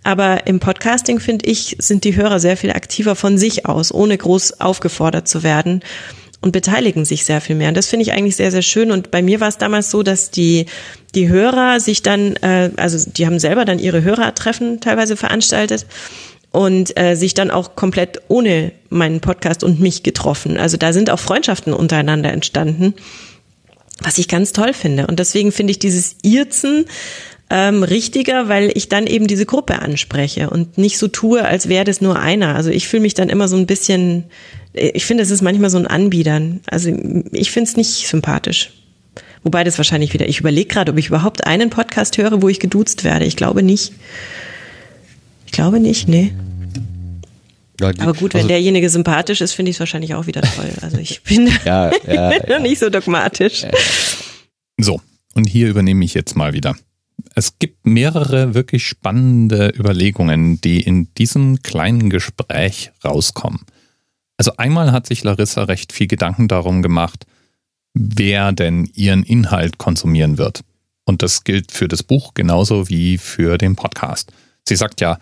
aber 0.05 0.47
im 0.47 0.61
Podcasting 0.61 1.19
finde 1.19 1.47
ich, 1.47 1.77
sind 1.79 2.05
die 2.05 2.15
Hörer 2.15 2.41
sehr 2.41 2.59
viel 2.59 2.73
aktiver 2.73 3.17
von 3.17 3.39
sich 3.39 3.65
aus, 3.65 3.93
ohne 3.93 4.19
groß 4.19 4.61
aufgefordert 4.61 5.29
zu 5.29 5.43
werden 5.43 5.83
und 6.43 6.53
beteiligen 6.53 7.05
sich 7.05 7.25
sehr 7.25 7.41
viel 7.41 7.57
mehr. 7.57 7.69
Und 7.69 7.77
das 7.77 7.87
finde 7.87 8.03
ich 8.03 8.13
eigentlich 8.13 8.37
sehr, 8.37 8.51
sehr 8.51 8.63
schön. 8.63 8.91
Und 8.91 9.11
bei 9.11 9.23
mir 9.23 9.41
war 9.41 9.49
es 9.49 9.59
damals 9.59 9.91
so, 9.91 10.03
dass 10.03 10.31
die, 10.31 10.67
die 11.15 11.29
Hörer 11.29 11.81
sich 11.81 12.03
dann, 12.03 12.37
äh, 12.37 12.71
also 12.77 13.11
die 13.11 13.27
haben 13.27 13.39
selber 13.39 13.65
dann 13.65 13.79
ihre 13.79 14.03
Hörertreffen 14.03 14.81
teilweise 14.81 15.17
veranstaltet 15.17 15.87
und 16.51 16.99
äh, 16.99 17.15
sich 17.15 17.35
dann 17.35 17.51
auch 17.51 17.77
komplett 17.77 18.21
ohne 18.29 18.73
meinen 18.91 19.21
Podcast 19.21 19.65
und 19.65 19.81
mich 19.81 20.03
getroffen. 20.03 20.59
Also 20.59 20.77
da 20.77 20.93
sind 20.93 21.11
auch 21.11 21.21
Freundschaften 21.21 21.73
untereinander 21.73 22.33
entstanden, 22.33 22.95
was 24.01 24.19
ich 24.19 24.29
ganz 24.29 24.53
toll 24.53 24.75
finde. 24.75 25.07
Und 25.07 25.21
deswegen 25.21 25.53
finde 25.53 25.71
ich 25.71 25.79
dieses 25.79 26.17
Irzen 26.23 26.87
ähm, 27.55 27.83
richtiger, 27.83 28.49
weil 28.49 28.73
ich 28.75 28.89
dann 28.89 29.07
eben 29.07 29.27
diese 29.27 29.45
Gruppe 29.45 29.81
anspreche 29.81 30.49
und 30.49 30.79
nicht 30.79 30.97
so 30.97 31.07
tue, 31.07 31.45
als 31.45 31.69
wäre 31.69 31.85
das 31.85 32.01
nur 32.01 32.19
einer. 32.19 32.57
Also 32.57 32.71
ich 32.71 32.89
fühle 32.89 33.03
mich 33.03 33.13
dann 33.13 33.29
immer 33.29 33.47
so 33.47 33.59
ein 33.59 33.67
bisschen, 33.67 34.25
ich 34.73 35.05
finde, 35.05 35.23
es 35.23 35.31
ist 35.31 35.43
manchmal 35.43 35.69
so 35.69 35.77
ein 35.77 35.87
Anbiedern. 35.87 36.61
Also 36.67 36.91
ich 37.31 37.51
finde 37.51 37.69
es 37.69 37.77
nicht 37.77 38.09
sympathisch. 38.09 38.73
Wobei 39.43 39.65
das 39.65 39.77
wahrscheinlich 39.77 40.15
wieder, 40.15 40.27
ich 40.31 40.41
überlege 40.41 40.69
gerade, 40.69 40.93
ob 40.93 40.99
ich 40.99 41.09
überhaupt 41.09 41.47
einen 41.47 41.69
Podcast 41.69 42.17
höre, 42.17 42.41
wo 42.41 42.49
ich 42.49 42.59
geduzt 42.59 43.05
werde. 43.05 43.27
Ich 43.27 43.37
glaube 43.37 43.63
nicht. 43.63 43.93
Ich 45.45 45.53
glaube 45.53 45.79
nicht, 45.79 46.09
nee. 46.09 46.33
Ja, 47.79 47.93
die, 47.93 48.01
Aber 48.01 48.15
gut, 48.15 48.33
wenn 48.33 48.43
also, 48.43 48.49
derjenige 48.49 48.89
sympathisch 48.89 49.43
ist, 49.43 49.53
finde 49.53 49.69
ich 49.69 49.77
es 49.77 49.81
wahrscheinlich 49.81 50.15
auch 50.15 50.27
wieder 50.27 50.41
toll. 50.41 50.71
Also 50.81 50.97
ich 50.97 51.23
bin 51.25 51.51
ja, 51.67 51.91
ja, 52.07 52.33
ja. 52.49 52.59
nicht 52.61 52.79
so 52.79 52.89
dogmatisch. 52.89 53.67
So, 54.79 55.03
und 55.35 55.47
hier 55.51 55.69
übernehme 55.69 56.03
ich 56.03 56.15
jetzt 56.15 56.35
mal 56.35 56.55
wieder. 56.55 56.77
Es 57.35 57.59
gibt 57.59 57.87
mehrere 57.87 58.55
wirklich 58.55 58.87
spannende 58.87 59.73
Überlegungen, 59.77 60.61
die 60.61 60.81
in 60.81 61.13
diesem 61.15 61.63
kleinen 61.63 62.11
Gespräch 62.11 62.93
rauskommen. 63.05 63.61
Also 64.37 64.53
einmal 64.57 64.93
hat 64.93 65.07
sich 65.07 65.25
Larissa 65.25 65.65
recht 65.65 65.93
viel 65.93 66.09
Gedanken 66.09 66.49
darum 66.49 66.83
gemacht, 66.83 67.27
wer 67.95 68.53
denn 68.53 68.91
ihren 68.95 69.23
Inhalt 69.23 69.79
konsumieren 69.79 70.39
wird. 70.39 70.63
Und 71.05 71.23
das 71.23 71.45
gilt 71.45 71.73
für 71.73 71.89
das 71.89 72.03
Buch 72.03 72.35
genauso 72.35 72.89
wie 72.89 73.19
für 73.19 73.59
den 73.59 73.77
Podcast. 73.77 74.33
Sie 74.67 74.77
sagt 74.77 75.01
ja, 75.01 75.19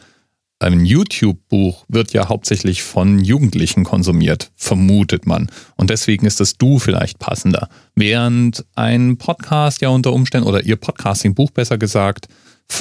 ein 0.60 0.84
YouTube-Buch 0.84 1.84
wird 1.88 2.12
ja 2.12 2.28
hauptsächlich 2.28 2.82
von 2.82 3.18
Jugendlichen 3.24 3.84
konsumiert, 3.84 4.52
vermutet 4.56 5.26
man. 5.26 5.50
Und 5.76 5.90
deswegen 5.90 6.26
ist 6.26 6.38
das 6.38 6.58
Du 6.58 6.78
vielleicht 6.78 7.18
passender. 7.18 7.68
Während 7.94 8.64
ein 8.74 9.16
Podcast 9.16 9.80
ja 9.80 9.88
unter 9.88 10.12
Umständen 10.12 10.46
oder 10.46 10.62
Ihr 10.64 10.76
Podcasting-Buch 10.76 11.50
besser 11.50 11.78
gesagt 11.78 12.28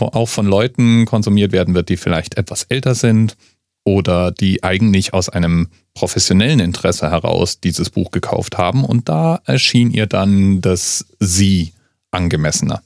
auch 0.02 0.30
von 0.30 0.46
Leuten 0.46 1.06
konsumiert 1.06 1.52
werden 1.52 1.74
wird, 1.74 1.90
die 1.90 1.98
vielleicht 1.98 2.38
etwas 2.38 2.64
älter 2.64 2.94
sind 2.96 3.36
oder 3.84 4.32
die 4.32 4.64
eigentlich 4.64 5.14
aus 5.14 5.30
einem 5.30 5.70
professionellen 5.94 6.60
Interesse 6.60 7.10
heraus 7.10 7.60
dieses 7.60 7.90
Buch 7.90 8.12
gekauft 8.12 8.58
haben. 8.58 8.84
Und 8.84 9.10
da 9.10 9.42
erschien 9.46 9.92
ihr 9.92 10.06
dann 10.06 10.62
das 10.62 11.06
Sie 11.20 11.74
angemessener. 12.12 12.82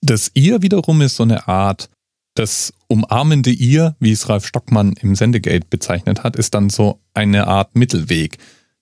Das 0.00 0.30
Ihr 0.34 0.62
wiederum 0.62 1.00
ist 1.00 1.16
so 1.16 1.22
eine 1.22 1.48
Art 1.48 1.88
das 2.38 2.72
umarmende 2.86 3.50
Ihr, 3.50 3.96
wie 3.98 4.12
es 4.12 4.28
Ralf 4.28 4.46
Stockmann 4.46 4.92
im 5.00 5.14
Sendegate 5.14 5.66
bezeichnet 5.68 6.22
hat, 6.22 6.36
ist 6.36 6.54
dann 6.54 6.70
so 6.70 7.00
eine 7.14 7.46
Art 7.46 7.74
Mittelweg. 7.74 8.38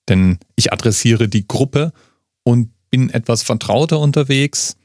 Denn 0.08 0.38
ich 0.54 0.72
adressiere 0.72 1.28
die 1.28 1.48
Gruppe 1.48 1.92
und 2.44 2.70
bin 2.90 3.10
etwas 3.10 3.42
vertrauter 3.42 3.98
unterwegs, 3.98 4.76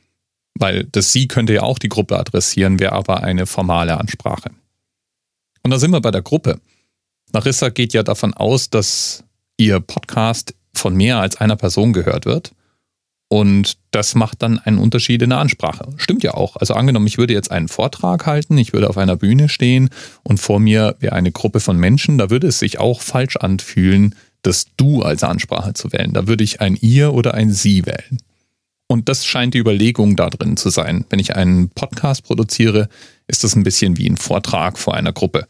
weil 0.56 0.86
das 0.86 1.12
Sie 1.12 1.28
könnte 1.28 1.54
ja 1.54 1.64
auch 1.64 1.80
die 1.80 1.90
Gruppe 1.90 2.18
adressieren, 2.18 2.80
wäre 2.80 2.94
aber 2.94 3.24
eine 3.24 3.46
formale 3.46 4.00
Ansprache. 4.00 4.52
Und 5.64 5.72
da 5.72 5.78
sind 5.78 5.92
wir 5.92 6.02
bei 6.02 6.12
der 6.12 6.22
Gruppe. 6.22 6.60
Narissa 7.34 7.70
geht 7.70 7.94
ja 7.94 8.04
davon 8.04 8.34
aus, 8.34 8.70
dass 8.70 9.24
ihr 9.58 9.80
Podcast 9.80 10.56
von 10.74 10.96
mehr 10.96 11.20
als 11.20 11.38
einer 11.38 11.56
Person 11.56 11.94
gehört 11.94 12.26
wird. 12.26 12.54
Und 13.32 13.78
das 13.92 14.14
macht 14.14 14.42
dann 14.42 14.60
einen 14.60 14.78
Unterschied 14.78 15.22
in 15.22 15.30
der 15.30 15.40
Ansprache. 15.40 15.88
Stimmt 15.96 16.22
ja 16.22 16.34
auch. 16.34 16.58
Also 16.58 16.74
angenommen, 16.74 17.08
ich 17.08 17.18
würde 17.18 17.34
jetzt 17.34 17.50
einen 17.50 17.70
Vortrag 17.70 18.26
halten, 18.26 18.58
ich 18.58 18.74
würde 18.74 18.90
auf 18.90 18.98
einer 18.98 19.16
Bühne 19.16 19.48
stehen 19.48 19.90
und 20.22 20.42
vor 20.42 20.60
mir 20.60 20.98
wäre 21.00 21.16
eine 21.16 21.32
Gruppe 21.32 21.62
von 21.62 21.78
Menschen, 21.78 22.18
da 22.18 22.30
würde 22.30 22.48
es 22.48 22.60
sich 22.60 22.78
auch 22.80 23.00
falsch 23.00 23.38
anfühlen, 23.38 24.16
das 24.42 24.66
Du 24.76 25.02
als 25.02 25.24
Ansprache 25.24 25.72
zu 25.74 25.94
wählen. 25.94 26.12
Da 26.12 26.28
würde 26.28 26.44
ich 26.44 26.60
ein 26.60 26.78
Ihr 26.82 27.14
oder 27.14 27.34
ein 27.34 27.54
Sie 27.54 27.86
wählen. 27.86 28.18
Und 28.88 29.08
das 29.08 29.26
scheint 29.26 29.54
die 29.54 29.60
Überlegung 29.60 30.18
da 30.18 30.30
drin 30.30 30.58
zu 30.58 30.70
sein. 30.70 31.06
Wenn 31.10 31.20
ich 31.20 31.34
einen 31.34 31.70
Podcast 31.70 32.26
produziere, 32.26 32.90
ist 33.28 33.46
das 33.46 33.56
ein 33.56 33.64
bisschen 33.64 33.98
wie 33.98 34.10
ein 34.10 34.18
Vortrag 34.18 34.78
vor 34.78 34.96
einer 34.96 35.14
Gruppe. 35.14 35.48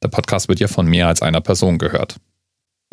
Der 0.00 0.08
Podcast 0.08 0.48
wird 0.48 0.60
ja 0.60 0.68
von 0.68 0.86
mehr 0.86 1.08
als 1.08 1.22
einer 1.22 1.40
Person 1.40 1.78
gehört. 1.78 2.20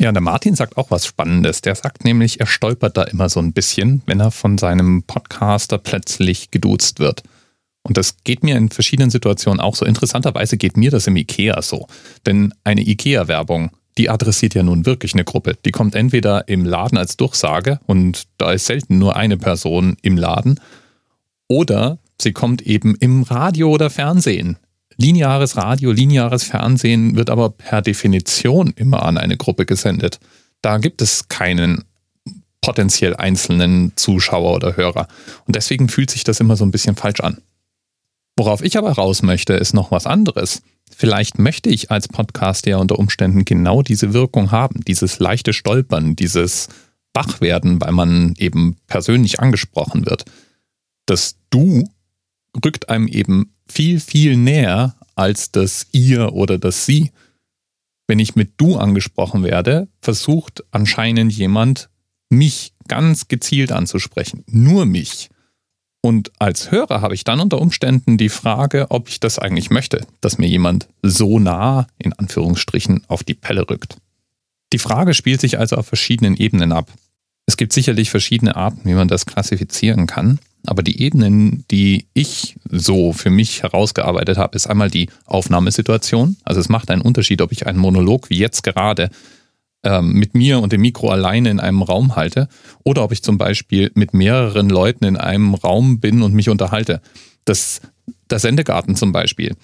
Ja, 0.00 0.10
der 0.10 0.22
Martin 0.22 0.54
sagt 0.56 0.76
auch 0.76 0.90
was 0.90 1.06
Spannendes. 1.06 1.60
Der 1.60 1.74
sagt 1.74 2.04
nämlich, 2.04 2.40
er 2.40 2.46
stolpert 2.46 2.96
da 2.96 3.04
immer 3.04 3.28
so 3.28 3.40
ein 3.40 3.52
bisschen, 3.52 4.02
wenn 4.06 4.20
er 4.20 4.30
von 4.30 4.58
seinem 4.58 5.04
Podcaster 5.04 5.78
plötzlich 5.78 6.50
geduzt 6.50 6.98
wird. 6.98 7.22
Und 7.82 7.96
das 7.96 8.16
geht 8.24 8.42
mir 8.42 8.56
in 8.56 8.70
verschiedenen 8.70 9.10
Situationen 9.10 9.60
auch 9.60 9.76
so. 9.76 9.84
Interessanterweise 9.84 10.56
geht 10.56 10.76
mir 10.76 10.90
das 10.90 11.06
im 11.06 11.16
IKEA 11.16 11.60
so. 11.62 11.86
Denn 12.26 12.52
eine 12.64 12.80
IKEA-Werbung, 12.80 13.70
die 13.98 14.10
adressiert 14.10 14.54
ja 14.54 14.62
nun 14.62 14.86
wirklich 14.86 15.14
eine 15.14 15.24
Gruppe. 15.24 15.56
Die 15.64 15.70
kommt 15.70 15.94
entweder 15.94 16.48
im 16.48 16.64
Laden 16.64 16.98
als 16.98 17.16
Durchsage 17.16 17.78
und 17.86 18.24
da 18.38 18.52
ist 18.52 18.66
selten 18.66 18.98
nur 18.98 19.16
eine 19.16 19.36
Person 19.36 19.96
im 20.02 20.16
Laden. 20.16 20.58
Oder 21.46 21.98
sie 22.20 22.32
kommt 22.32 22.62
eben 22.62 22.96
im 22.96 23.22
Radio 23.22 23.70
oder 23.70 23.90
Fernsehen 23.90 24.56
Lineares 24.96 25.56
Radio, 25.56 25.92
lineares 25.92 26.44
Fernsehen 26.44 27.16
wird 27.16 27.30
aber 27.30 27.50
per 27.50 27.82
Definition 27.82 28.72
immer 28.76 29.04
an 29.04 29.18
eine 29.18 29.36
Gruppe 29.36 29.66
gesendet. 29.66 30.20
Da 30.62 30.78
gibt 30.78 31.02
es 31.02 31.28
keinen 31.28 31.84
potenziell 32.60 33.14
einzelnen 33.16 33.92
Zuschauer 33.96 34.54
oder 34.54 34.76
Hörer. 34.76 35.08
Und 35.46 35.56
deswegen 35.56 35.88
fühlt 35.88 36.10
sich 36.10 36.24
das 36.24 36.40
immer 36.40 36.56
so 36.56 36.64
ein 36.64 36.70
bisschen 36.70 36.96
falsch 36.96 37.20
an. 37.20 37.38
Worauf 38.36 38.62
ich 38.62 38.78
aber 38.78 38.92
raus 38.92 39.22
möchte, 39.22 39.52
ist 39.54 39.74
noch 39.74 39.90
was 39.90 40.06
anderes. 40.06 40.62
Vielleicht 40.96 41.38
möchte 41.38 41.68
ich 41.68 41.90
als 41.90 42.08
Podcast 42.08 42.66
ja 42.66 42.78
unter 42.78 42.98
Umständen 42.98 43.44
genau 43.44 43.82
diese 43.82 44.12
Wirkung 44.12 44.50
haben, 44.50 44.80
dieses 44.84 45.18
leichte 45.18 45.52
Stolpern, 45.52 46.16
dieses 46.16 46.68
Wachwerden, 47.12 47.80
weil 47.80 47.92
man 47.92 48.34
eben 48.38 48.76
persönlich 48.86 49.40
angesprochen 49.40 50.06
wird. 50.06 50.24
Das 51.06 51.36
Du 51.50 51.84
rückt 52.64 52.88
einem 52.88 53.08
eben 53.08 53.54
viel, 53.68 54.00
viel 54.00 54.36
näher 54.36 54.94
als 55.14 55.50
das 55.52 55.86
ihr 55.92 56.32
oder 56.32 56.58
das 56.58 56.86
sie. 56.86 57.12
Wenn 58.06 58.18
ich 58.18 58.36
mit 58.36 58.52
du 58.58 58.76
angesprochen 58.76 59.42
werde, 59.42 59.88
versucht 60.00 60.64
anscheinend 60.70 61.32
jemand, 61.32 61.88
mich 62.28 62.74
ganz 62.88 63.28
gezielt 63.28 63.72
anzusprechen. 63.72 64.44
Nur 64.46 64.84
mich. 64.86 65.30
Und 66.02 66.32
als 66.38 66.70
Hörer 66.70 67.00
habe 67.00 67.14
ich 67.14 67.24
dann 67.24 67.40
unter 67.40 67.60
Umständen 67.60 68.18
die 68.18 68.28
Frage, 68.28 68.90
ob 68.90 69.08
ich 69.08 69.20
das 69.20 69.38
eigentlich 69.38 69.70
möchte, 69.70 70.06
dass 70.20 70.36
mir 70.36 70.48
jemand 70.48 70.86
so 71.02 71.38
nah, 71.38 71.86
in 71.96 72.12
Anführungsstrichen, 72.12 73.04
auf 73.08 73.24
die 73.24 73.32
Pelle 73.32 73.70
rückt. 73.70 73.96
Die 74.74 74.78
Frage 74.78 75.14
spielt 75.14 75.40
sich 75.40 75.58
also 75.58 75.76
auf 75.76 75.86
verschiedenen 75.86 76.36
Ebenen 76.36 76.72
ab. 76.72 76.92
Es 77.46 77.56
gibt 77.56 77.72
sicherlich 77.72 78.10
verschiedene 78.10 78.54
Arten, 78.54 78.82
wie 78.84 78.92
man 78.92 79.08
das 79.08 79.24
klassifizieren 79.24 80.06
kann. 80.06 80.40
Aber 80.66 80.82
die 80.82 81.02
Ebenen, 81.02 81.64
die 81.70 82.06
ich 82.14 82.56
so 82.70 83.12
für 83.12 83.30
mich 83.30 83.62
herausgearbeitet 83.62 84.38
habe, 84.38 84.56
ist 84.56 84.66
einmal 84.66 84.90
die 84.90 85.10
Aufnahmesituation. 85.26 86.36
Also 86.42 86.60
es 86.60 86.68
macht 86.68 86.90
einen 86.90 87.02
Unterschied, 87.02 87.42
ob 87.42 87.52
ich 87.52 87.66
einen 87.66 87.78
Monolog 87.78 88.30
wie 88.30 88.38
jetzt 88.38 88.62
gerade 88.62 89.10
ähm, 89.82 90.12
mit 90.12 90.34
mir 90.34 90.60
und 90.60 90.72
dem 90.72 90.80
Mikro 90.80 91.10
alleine 91.10 91.50
in 91.50 91.60
einem 91.60 91.82
Raum 91.82 92.16
halte 92.16 92.48
oder 92.82 93.04
ob 93.04 93.12
ich 93.12 93.22
zum 93.22 93.36
Beispiel 93.36 93.92
mit 93.94 94.14
mehreren 94.14 94.70
Leuten 94.70 95.04
in 95.04 95.16
einem 95.16 95.54
Raum 95.54 96.00
bin 96.00 96.22
und 96.22 96.32
mich 96.32 96.48
unterhalte. 96.48 97.02
Das, 97.44 97.82
der 98.30 98.38
Sendegarten 98.38 98.96
zum 98.96 99.12
Beispiel, 99.12 99.54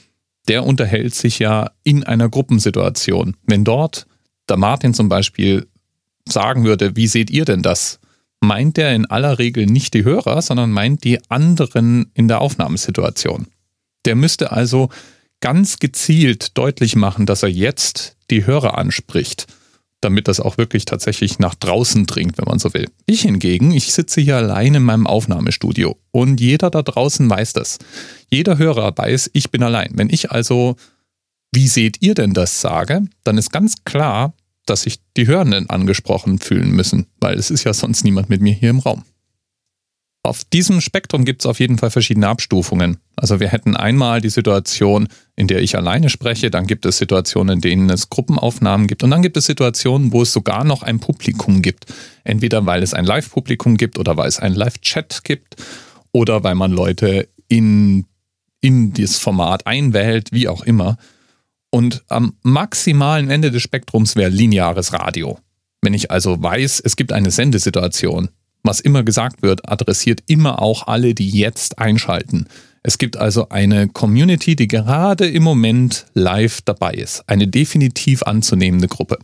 der 0.49 0.64
unterhält 0.66 1.14
sich 1.14 1.38
ja 1.38 1.71
in 1.83 2.04
einer 2.04 2.28
Gruppensituation. 2.28 3.37
Wenn 3.47 3.64
dort 3.64 4.07
der 4.49 4.59
Martin 4.59 4.92
zum 4.92 5.09
Beispiel 5.09 5.66
sagen 6.28 6.64
würde, 6.64 6.97
wie 6.97 7.07
seht 7.07 7.30
ihr 7.30 7.45
denn 7.45 7.62
das? 7.62 8.00
Meint 8.41 8.79
er 8.79 8.95
in 8.95 9.07
aller 9.07 9.39
Regel 9.39 9.67
nicht 9.67 9.95
die 9.95 10.05
Hörer, 10.05 10.41
sondern 10.41 10.71
meint 10.73 11.05
die 11.05 11.21
anderen 11.29 12.11
in 12.15 12.27
der 12.27 12.41
Aufnahmesituation. 12.41 13.49
Der 14.07 14.15
müsste 14.15 14.53
also 14.53 14.89
ganz 15.41 15.79
gezielt 15.79 16.57
deutlich 16.57 16.97
machen, 16.97 17.27
dass 17.27 17.43
er 17.43 17.51
jetzt 17.51 18.17
die 18.31 18.47
Hörer 18.47 18.79
anspricht, 18.79 19.47
damit 20.01 20.29
das 20.29 20.41
auch 20.41 20.57
wirklich 20.57 20.85
tatsächlich 20.85 21.39
nach 21.39 21.55
draußen 21.55 22.07
dringt, 22.07 22.39
wenn 22.39 22.47
man 22.47 22.59
so 22.59 22.73
will. 22.73 22.89
Ich 23.07 23.23
hingegen, 23.23 23.73
ich 23.73 23.93
sitze 23.93 24.21
hier 24.21 24.37
allein 24.37 24.75
in 24.75 24.83
meinem 24.83 25.07
Aufnahmestudio 25.07 25.99
und 26.11 26.41
jeder 26.41 26.71
da 26.71 26.83
draußen 26.83 27.29
weiß 27.29 27.53
das. 27.53 27.79
Jeder 28.31 28.57
Hörer 28.59 28.97
weiß, 28.97 29.31
ich 29.35 29.51
bin 29.51 29.63
allein. 29.63 29.91
Wenn 29.95 30.09
ich 30.09 30.31
also, 30.31 30.77
wie 31.53 31.69
seht 31.69 32.01
ihr 32.01 32.15
denn 32.15 32.33
das 32.33 32.61
sage, 32.61 33.03
dann 33.25 33.37
ist 33.37 33.53
ganz 33.53 33.85
klar, 33.85 34.33
dass 34.67 34.83
sich 34.83 35.00
die 35.17 35.26
Hörenden 35.26 35.69
angesprochen 35.71 36.38
fühlen 36.38 36.71
müssen, 36.71 37.07
weil 37.21 37.38
es 37.38 37.50
ist 37.50 37.64
ja 37.64 37.73
sonst 37.73 38.05
niemand 38.05 38.29
mit 38.29 38.40
mir 38.40 38.52
hier 38.52 38.71
im 38.71 38.79
Raum. 38.79 39.05
Auf 40.23 40.45
diesem 40.45 40.83
Spektrum 40.83 41.25
gibt 41.25 41.40
es 41.40 41.47
auf 41.47 41.61
jeden 41.61 41.79
Fall 41.79 41.90
verschiedene 41.90 42.29
Abstufungen. 42.29 42.99
Also 43.17 43.40
wir 43.40 43.49
hätten 43.49 43.75
einmal 43.75 44.21
die 44.21 44.29
Situation, 44.29 45.09
in 45.35 45.47
der 45.47 45.62
ich 45.62 45.76
alleine 45.76 46.11
spreche, 46.11 46.50
dann 46.50 46.67
gibt 46.67 46.85
es 46.85 46.99
Situationen, 46.99 47.55
in 47.55 47.61
denen 47.62 47.90
es 47.90 48.11
Gruppenaufnahmen 48.11 48.87
gibt 48.87 49.02
und 49.02 49.11
dann 49.11 49.23
gibt 49.23 49.38
es 49.38 49.47
Situationen, 49.47 50.12
wo 50.12 50.21
es 50.23 50.33
sogar 50.33 50.64
noch 50.64 50.83
ein 50.83 51.00
Publikum 51.00 51.62
gibt. 51.62 51.87
Entweder 52.23 52.67
weil 52.67 52.83
es 52.83 52.93
ein 52.93 53.07
Live-Publikum 53.07 53.79
gibt 53.79 53.99
oder 53.99 54.19
weil 54.19 54.29
es 54.29 54.38
einen 54.38 54.55
Live-Chat 54.55 55.25
gibt 55.25 55.57
oder 56.12 56.45
weil 56.45 56.55
man 56.55 56.71
Leute 56.71 57.29
in, 57.49 58.05
in 58.61 58.93
dieses 58.93 59.17
Format 59.17 59.67
einwählt, 59.67 60.33
wie 60.33 60.49
auch 60.49 60.62
immer. 60.64 60.99
Und 61.71 62.03
am 62.09 62.35
maximalen 62.43 63.31
Ende 63.31 63.50
des 63.50 63.62
Spektrums 63.62 64.17
wäre 64.17 64.31
lineares 64.31 64.93
Radio. 64.93 65.39
Wenn 65.83 65.95
ich 65.95 66.11
also 66.11 66.43
weiß, 66.43 66.81
es 66.85 66.97
gibt 66.97 67.12
eine 67.12 67.31
Sendesituation, 67.31 68.29
was 68.62 68.81
immer 68.81 69.03
gesagt 69.03 69.43
wird, 69.43 69.69
adressiert 69.71 70.21
immer 70.27 70.61
auch 70.61 70.87
alle, 70.87 71.15
die 71.15 71.31
jetzt 71.31 71.79
einschalten. 71.79 72.47
Es 72.83 72.99
gibt 72.99 73.17
also 73.17 73.49
eine 73.50 73.89
Community, 73.89 74.57
die 74.57 74.69
gerade 74.69 75.29
im 75.29 75.43
Moment 75.43 76.07
live 76.15 76.61
dabei 76.62 76.93
ist. 76.95 77.23
Eine 77.29 77.47
definitiv 77.47 78.23
anzunehmende 78.23 78.89
Gruppe. 78.89 79.19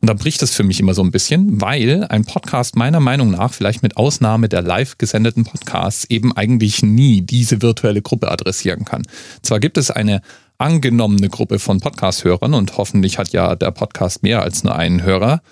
Und 0.00 0.08
da 0.08 0.14
bricht 0.14 0.42
es 0.42 0.54
für 0.54 0.62
mich 0.62 0.80
immer 0.80 0.94
so 0.94 1.02
ein 1.02 1.10
bisschen, 1.10 1.60
weil 1.60 2.04
ein 2.04 2.24
Podcast 2.24 2.74
meiner 2.74 3.00
Meinung 3.00 3.30
nach, 3.30 3.52
vielleicht 3.52 3.82
mit 3.82 3.96
Ausnahme 3.96 4.48
der 4.48 4.62
live 4.62 4.96
gesendeten 4.98 5.44
Podcasts, 5.44 6.06
eben 6.08 6.34
eigentlich 6.36 6.82
nie 6.82 7.20
diese 7.20 7.60
virtuelle 7.60 8.00
Gruppe 8.00 8.30
adressieren 8.30 8.84
kann. 8.84 9.02
Zwar 9.42 9.60
gibt 9.60 9.76
es 9.76 9.90
eine 9.90 10.22
angenommene 10.60 11.28
Gruppe 11.28 11.58
von 11.58 11.80
Podcast-Hörern 11.80 12.54
und 12.54 12.76
hoffentlich 12.76 13.18
hat 13.18 13.32
ja 13.32 13.56
der 13.56 13.70
Podcast 13.70 14.22
mehr 14.22 14.42
als 14.42 14.62
nur 14.62 14.76
einen 14.76 15.02
Hörer, 15.02 15.42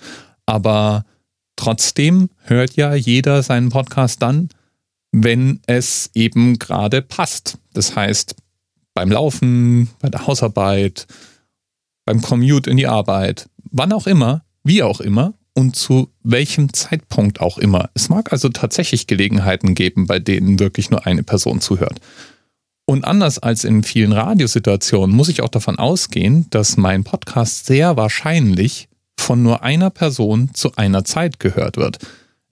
aber 0.45 1.05
trotzdem 1.55 2.29
hört 2.43 2.75
ja 2.75 2.93
jeder 2.93 3.43
seinen 3.43 3.69
Podcast 3.69 4.21
dann, 4.21 4.49
wenn 5.11 5.59
es 5.65 6.11
eben 6.13 6.59
gerade 6.59 7.01
passt. 7.01 7.57
Das 7.73 7.95
heißt, 7.95 8.35
beim 8.93 9.11
Laufen, 9.11 9.89
bei 9.99 10.09
der 10.09 10.27
Hausarbeit, 10.27 11.07
beim 12.05 12.21
Commute 12.21 12.69
in 12.69 12.77
die 12.77 12.87
Arbeit, 12.87 13.49
wann 13.71 13.93
auch 13.93 14.07
immer, 14.07 14.43
wie 14.63 14.83
auch 14.83 15.01
immer 15.01 15.33
und 15.53 15.75
zu 15.75 16.09
welchem 16.23 16.71
Zeitpunkt 16.73 17.41
auch 17.41 17.57
immer. 17.57 17.89
Es 17.93 18.09
mag 18.09 18.31
also 18.31 18.49
tatsächlich 18.49 19.07
Gelegenheiten 19.07 19.75
geben, 19.75 20.07
bei 20.07 20.19
denen 20.19 20.59
wirklich 20.59 20.89
nur 20.89 21.05
eine 21.05 21.23
Person 21.23 21.61
zuhört. 21.61 21.99
Und 22.89 23.05
anders 23.05 23.37
als 23.37 23.65
in 23.65 23.83
vielen 23.83 24.13
Radiosituationen 24.13 25.15
muss 25.15 25.29
ich 25.29 25.43
auch 25.43 25.49
davon 25.49 25.77
ausgehen, 25.77 26.47
dass 26.49 26.75
mein 26.75 27.03
Podcast 27.03 27.67
sehr 27.67 27.97
wahrscheinlich 27.97 28.89
von 29.19 29.43
nur 29.43 29.61
einer 29.61 29.91
Person 29.91 30.55
zu 30.55 30.75
einer 30.75 31.05
Zeit 31.05 31.39
gehört 31.39 31.77
wird. 31.77 31.99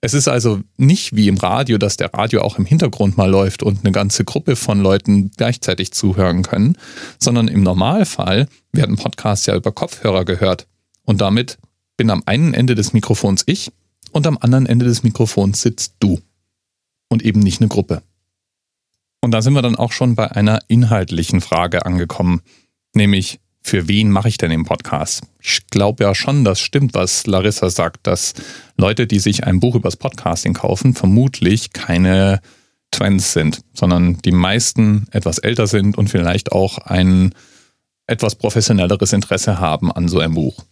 Es 0.00 0.14
ist 0.14 0.28
also 0.28 0.60
nicht 0.76 1.16
wie 1.16 1.26
im 1.26 1.38
Radio, 1.38 1.76
dass 1.76 1.96
der 1.96 2.14
Radio 2.14 2.42
auch 2.42 2.56
im 2.56 2.66
Hintergrund 2.66 3.16
mal 3.16 3.28
läuft 3.28 3.64
und 3.64 3.80
eine 3.80 3.90
ganze 3.90 4.24
Gruppe 4.24 4.54
von 4.54 4.80
Leuten 4.80 5.32
gleichzeitig 5.36 5.90
zuhören 5.90 6.44
können, 6.44 6.78
sondern 7.18 7.48
im 7.48 7.64
Normalfall 7.64 8.46
werden 8.70 8.94
Podcasts 8.94 9.46
ja 9.46 9.56
über 9.56 9.72
Kopfhörer 9.72 10.24
gehört. 10.24 10.68
Und 11.04 11.20
damit 11.20 11.58
bin 11.96 12.10
am 12.10 12.22
einen 12.26 12.54
Ende 12.54 12.76
des 12.76 12.92
Mikrofons 12.92 13.42
ich 13.46 13.72
und 14.12 14.24
am 14.24 14.38
anderen 14.40 14.66
Ende 14.66 14.84
des 14.84 15.02
Mikrofons 15.02 15.62
sitzt 15.62 15.94
du. 15.98 16.20
Und 17.08 17.24
eben 17.24 17.40
nicht 17.40 17.60
eine 17.60 17.66
Gruppe. 17.66 18.02
Und 19.20 19.32
da 19.32 19.42
sind 19.42 19.54
wir 19.54 19.62
dann 19.62 19.76
auch 19.76 19.92
schon 19.92 20.14
bei 20.14 20.30
einer 20.30 20.60
inhaltlichen 20.68 21.40
Frage 21.40 21.84
angekommen, 21.84 22.42
nämlich 22.94 23.40
für 23.60 23.88
wen 23.88 24.10
mache 24.10 24.28
ich 24.28 24.38
denn 24.38 24.50
den 24.50 24.64
Podcast? 24.64 25.24
Ich 25.40 25.66
glaube 25.66 26.04
ja 26.04 26.14
schon, 26.14 26.44
das 26.44 26.60
stimmt, 26.60 26.94
was 26.94 27.26
Larissa 27.26 27.68
sagt, 27.68 28.06
dass 28.06 28.32
Leute, 28.76 29.06
die 29.06 29.18
sich 29.18 29.44
ein 29.44 29.60
Buch 29.60 29.74
übers 29.74 29.96
Podcasting 29.96 30.54
kaufen, 30.54 30.94
vermutlich 30.94 31.72
keine 31.72 32.40
Trends 32.90 33.32
sind, 33.34 33.60
sondern 33.74 34.18
die 34.18 34.32
meisten 34.32 35.06
etwas 35.10 35.38
älter 35.38 35.66
sind 35.66 35.98
und 35.98 36.08
vielleicht 36.08 36.52
auch 36.52 36.78
ein 36.78 37.34
etwas 38.06 38.36
professionelleres 38.36 39.12
Interesse 39.12 39.60
haben 39.60 39.92
an 39.92 40.08
so 40.08 40.18
einem 40.18 40.34
Buch. 40.34 40.64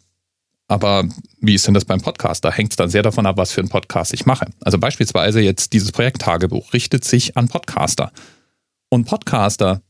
Aber 0.69 1.05
wie 1.41 1.55
ist 1.55 1.67
denn 1.67 1.75
das 1.75 1.85
beim 1.85 2.01
Podcast? 2.01 2.45
Da 2.45 2.51
hängt 2.51 2.73
es 2.73 2.77
dann 2.77 2.89
sehr 2.89 3.03
davon 3.03 3.27
ab, 3.27 3.37
was 3.37 3.53
für 3.53 3.61
einen 3.61 3.69
Podcast 3.69 4.15
ich 4.15 4.27
mache. 4.27 4.47
Also 4.63 4.79
beispielsweise 4.79 5.41
jetzt 5.41 5.73
dieses 5.73 5.93
Projekt 5.93 6.23
Tagebuch 6.23 6.73
richtet 6.73 7.05
sich 7.05 7.37
an 7.37 7.49
Podcaster. 7.49 8.11
Und 8.89 9.07
Podcaster, 9.07 9.83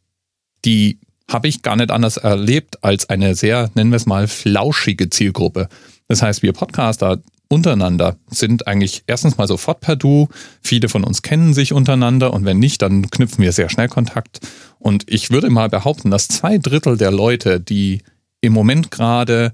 die 0.64 0.98
habe 1.28 1.48
ich 1.48 1.62
gar 1.62 1.76
nicht 1.76 1.90
anders 1.90 2.16
erlebt 2.16 2.82
als 2.84 3.08
eine 3.08 3.34
sehr, 3.34 3.70
nennen 3.74 3.90
wir 3.90 3.96
es 3.96 4.06
mal, 4.06 4.28
flauschige 4.28 5.10
Zielgruppe. 5.10 5.68
Das 6.08 6.22
heißt, 6.22 6.42
wir 6.42 6.52
Podcaster 6.52 7.20
untereinander 7.48 8.16
sind 8.28 8.66
eigentlich 8.66 9.04
erstens 9.06 9.36
mal 9.36 9.46
sofort 9.46 9.80
per 9.80 9.96
Du. 9.96 10.28
Viele 10.62 10.88
von 10.88 11.04
uns 11.04 11.22
kennen 11.22 11.54
sich 11.54 11.72
untereinander 11.72 12.32
und 12.32 12.44
wenn 12.44 12.58
nicht, 12.58 12.82
dann 12.82 13.10
knüpfen 13.10 13.42
wir 13.42 13.52
sehr 13.52 13.68
schnell 13.68 13.88
Kontakt. 13.88 14.40
Und 14.78 15.04
ich 15.10 15.30
würde 15.30 15.50
mal 15.50 15.68
behaupten, 15.68 16.10
dass 16.10 16.28
zwei 16.28 16.58
Drittel 16.58 16.96
der 16.96 17.10
Leute, 17.10 17.60
die 17.60 18.02
im 18.40 18.52
Moment 18.52 18.90
gerade 18.90 19.52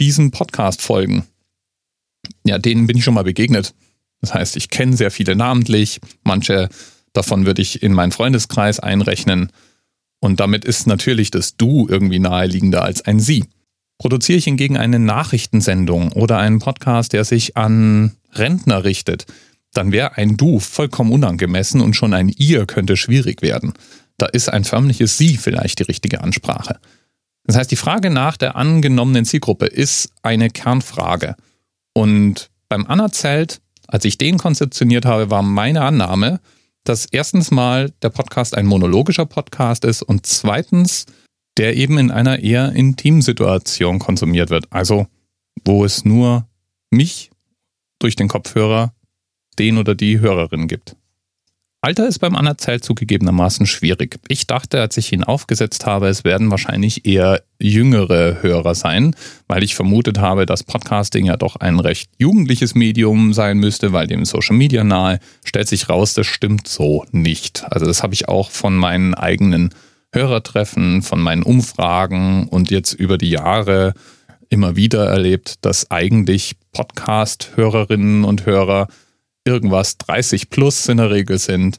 diesen 0.00 0.30
Podcast 0.30 0.82
folgen, 0.82 1.26
ja, 2.44 2.58
denen 2.58 2.86
bin 2.86 2.96
ich 2.96 3.04
schon 3.04 3.14
mal 3.14 3.24
begegnet. 3.24 3.74
Das 4.20 4.34
heißt, 4.34 4.56
ich 4.56 4.70
kenne 4.70 4.96
sehr 4.96 5.10
viele 5.10 5.36
namentlich, 5.36 6.00
manche 6.22 6.68
davon 7.14 7.46
würde 7.46 7.62
ich 7.62 7.82
in 7.82 7.94
meinen 7.94 8.12
Freundeskreis 8.12 8.78
einrechnen. 8.78 9.50
Und 10.20 10.40
damit 10.40 10.66
ist 10.66 10.86
natürlich 10.86 11.30
das 11.30 11.56
Du 11.56 11.86
irgendwie 11.88 12.18
naheliegender 12.18 12.82
als 12.82 13.02
ein 13.02 13.20
Sie. 13.20 13.44
Produziere 13.98 14.38
ich 14.38 14.44
hingegen 14.44 14.76
eine 14.76 14.98
Nachrichtensendung 14.98 16.12
oder 16.12 16.38
einen 16.38 16.58
Podcast, 16.58 17.14
der 17.14 17.24
sich 17.24 17.56
an 17.56 18.12
Rentner 18.32 18.84
richtet, 18.84 19.26
dann 19.72 19.92
wäre 19.92 20.16
ein 20.16 20.36
Du 20.36 20.60
vollkommen 20.60 21.12
unangemessen 21.12 21.80
und 21.80 21.94
schon 21.94 22.14
ein 22.14 22.28
Ihr 22.28 22.66
könnte 22.66 22.96
schwierig 22.96 23.42
werden. 23.42 23.74
Da 24.16 24.26
ist 24.26 24.48
ein 24.48 24.64
förmliches 24.64 25.18
Sie 25.18 25.36
vielleicht 25.36 25.80
die 25.80 25.84
richtige 25.84 26.22
Ansprache. 26.22 26.78
Das 27.44 27.56
heißt, 27.56 27.70
die 27.70 27.76
Frage 27.76 28.10
nach 28.10 28.36
der 28.36 28.56
angenommenen 28.56 29.24
Zielgruppe 29.24 29.66
ist 29.66 30.10
eine 30.22 30.48
Kernfrage. 30.48 31.36
Und 31.92 32.50
beim 32.68 32.86
Anerzelt, 32.86 33.60
als 33.86 34.04
ich 34.04 34.16
den 34.16 34.38
konzeptioniert 34.38 35.04
habe, 35.04 35.30
war 35.30 35.42
meine 35.42 35.82
Annahme, 35.82 36.40
dass 36.84 37.06
erstens 37.06 37.50
mal 37.50 37.90
der 38.02 38.10
Podcast 38.10 38.56
ein 38.56 38.66
monologischer 38.66 39.26
Podcast 39.26 39.84
ist 39.84 40.02
und 40.02 40.26
zweitens, 40.26 41.06
der 41.56 41.76
eben 41.76 41.98
in 41.98 42.10
einer 42.10 42.40
eher 42.40 42.72
intimen 42.72 43.22
Situation 43.22 43.98
konsumiert 43.98 44.50
wird. 44.50 44.66
Also, 44.70 45.06
wo 45.64 45.84
es 45.84 46.04
nur 46.04 46.46
mich 46.90 47.30
durch 47.98 48.16
den 48.16 48.28
Kopfhörer, 48.28 48.94
den 49.58 49.78
oder 49.78 49.94
die 49.94 50.20
Hörerin 50.20 50.68
gibt. 50.68 50.96
Alter 51.84 52.08
ist 52.08 52.18
beim 52.20 52.34
Anerzählt 52.34 52.82
zugegebenermaßen 52.82 53.66
schwierig. 53.66 54.18
Ich 54.28 54.46
dachte, 54.46 54.80
als 54.80 54.96
ich 54.96 55.12
ihn 55.12 55.22
aufgesetzt 55.22 55.84
habe, 55.84 56.08
es 56.08 56.24
werden 56.24 56.50
wahrscheinlich 56.50 57.04
eher 57.04 57.42
jüngere 57.58 58.42
Hörer 58.42 58.74
sein, 58.74 59.14
weil 59.48 59.62
ich 59.62 59.74
vermutet 59.74 60.18
habe, 60.18 60.46
dass 60.46 60.62
Podcasting 60.62 61.26
ja 61.26 61.36
doch 61.36 61.56
ein 61.56 61.78
recht 61.80 62.08
jugendliches 62.16 62.74
Medium 62.74 63.34
sein 63.34 63.58
müsste, 63.58 63.92
weil 63.92 64.06
dem 64.06 64.24
Social 64.24 64.56
Media 64.56 64.82
nahe. 64.82 65.18
Stellt 65.44 65.68
sich 65.68 65.90
raus, 65.90 66.14
das 66.14 66.26
stimmt 66.26 66.68
so 66.68 67.04
nicht. 67.12 67.66
Also 67.70 67.84
das 67.84 68.02
habe 68.02 68.14
ich 68.14 68.30
auch 68.30 68.50
von 68.50 68.74
meinen 68.74 69.12
eigenen 69.12 69.68
Hörertreffen, 70.10 71.02
von 71.02 71.20
meinen 71.20 71.42
Umfragen 71.42 72.48
und 72.48 72.70
jetzt 72.70 72.94
über 72.94 73.18
die 73.18 73.28
Jahre 73.28 73.92
immer 74.48 74.74
wieder 74.74 75.04
erlebt, 75.04 75.56
dass 75.60 75.90
eigentlich 75.90 76.56
Podcast-Hörerinnen 76.72 78.24
und 78.24 78.46
Hörer 78.46 78.88
irgendwas 79.44 79.98
30 79.98 80.50
plus 80.50 80.88
in 80.88 80.96
der 80.98 81.10
Regel 81.10 81.38
sind, 81.38 81.78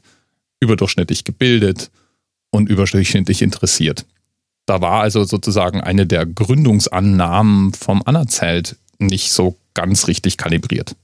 überdurchschnittlich 0.60 1.24
gebildet 1.24 1.90
und 2.50 2.68
überdurchschnittlich 2.68 3.42
interessiert. 3.42 4.06
Da 4.66 4.80
war 4.80 5.00
also 5.00 5.24
sozusagen 5.24 5.80
eine 5.80 6.06
der 6.06 6.26
Gründungsannahmen 6.26 7.72
vom 7.72 8.02
Anerzelt 8.04 8.76
nicht 8.98 9.30
so 9.32 9.56
ganz 9.74 10.08
richtig 10.08 10.36
kalibriert. 10.36 10.96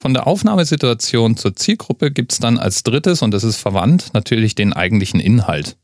Von 0.00 0.14
der 0.14 0.26
Aufnahmesituation 0.26 1.36
zur 1.36 1.56
Zielgruppe 1.56 2.10
gibt 2.10 2.32
es 2.32 2.38
dann 2.38 2.58
als 2.58 2.82
drittes, 2.82 3.22
und 3.22 3.30
das 3.30 3.42
ist 3.42 3.56
verwandt, 3.56 4.10
natürlich 4.12 4.54
den 4.54 4.72
eigentlichen 4.72 5.18
Inhalt. 5.18 5.76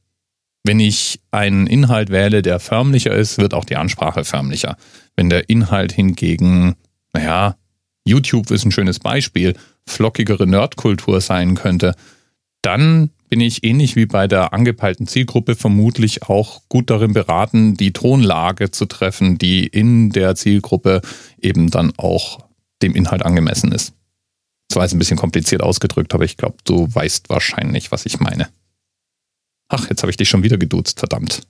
Wenn 0.62 0.79
ich 0.79 1.20
einen 1.31 1.66
Inhalt 1.66 2.11
wähle, 2.11 2.42
der 2.42 2.61
förmlicher 2.61 3.14
ist, 3.14 3.38
wird 3.38 3.55
auch 3.55 3.64
die 3.64 3.77
Ansprache 3.77 4.25
förmlicher. 4.25 4.77
Wenn 5.16 5.31
der 5.31 5.49
Inhalt 5.49 5.92
hingegen, 5.92 6.77
naja, 7.14 7.57
YouTube 8.05 8.51
ist 8.51 8.64
ein 8.64 8.73
schönes 8.73 8.99
Beispiel, 8.99 9.57
flockigere 9.87 10.47
Nerdkultur 10.47 11.21
sein 11.21 11.55
könnte, 11.55 11.95
dann 12.62 13.11
bin 13.29 13.40
ich 13.40 13.64
ähnlich 13.64 13.95
wie 13.97 14.07
bei 14.07 14.27
der 14.27 14.53
angepeilten 14.53 15.07
Zielgruppe 15.07 15.55
vermutlich 15.55 16.25
auch 16.25 16.62
gut 16.69 16.90
darin 16.90 17.12
beraten, 17.12 17.77
die 17.77 17.93
Tonlage 17.93 18.73
zu 18.73 18.87
treffen, 18.87 19.38
die 19.38 19.66
in 19.66 20.11
der 20.11 20.35
Zielgruppe 20.35 21.01
eben 21.40 21.71
dann 21.71 21.93
auch 21.97 22.40
dem 22.83 22.95
Inhalt 22.95 23.25
angemessen 23.25 23.73
ist. 23.73 23.95
Das 24.69 24.77
war 24.77 24.85
jetzt 24.85 24.95
ein 24.95 24.99
bisschen 24.99 25.16
kompliziert 25.16 25.62
ausgedrückt, 25.62 26.12
aber 26.14 26.25
ich 26.25 26.37
glaube, 26.37 26.57
du 26.64 26.93
weißt 26.93 27.29
wahrscheinlich, 27.29 27.93
was 27.93 28.05
ich 28.07 28.21
meine. 28.21 28.49
Ach, 29.69 29.88
jetzt 29.88 30.03
habe 30.03 30.11
ich 30.11 30.16
dich 30.16 30.29
schon 30.29 30.43
wieder 30.43 30.59
geduzt, 30.59 30.99
verdammt. 30.99 31.43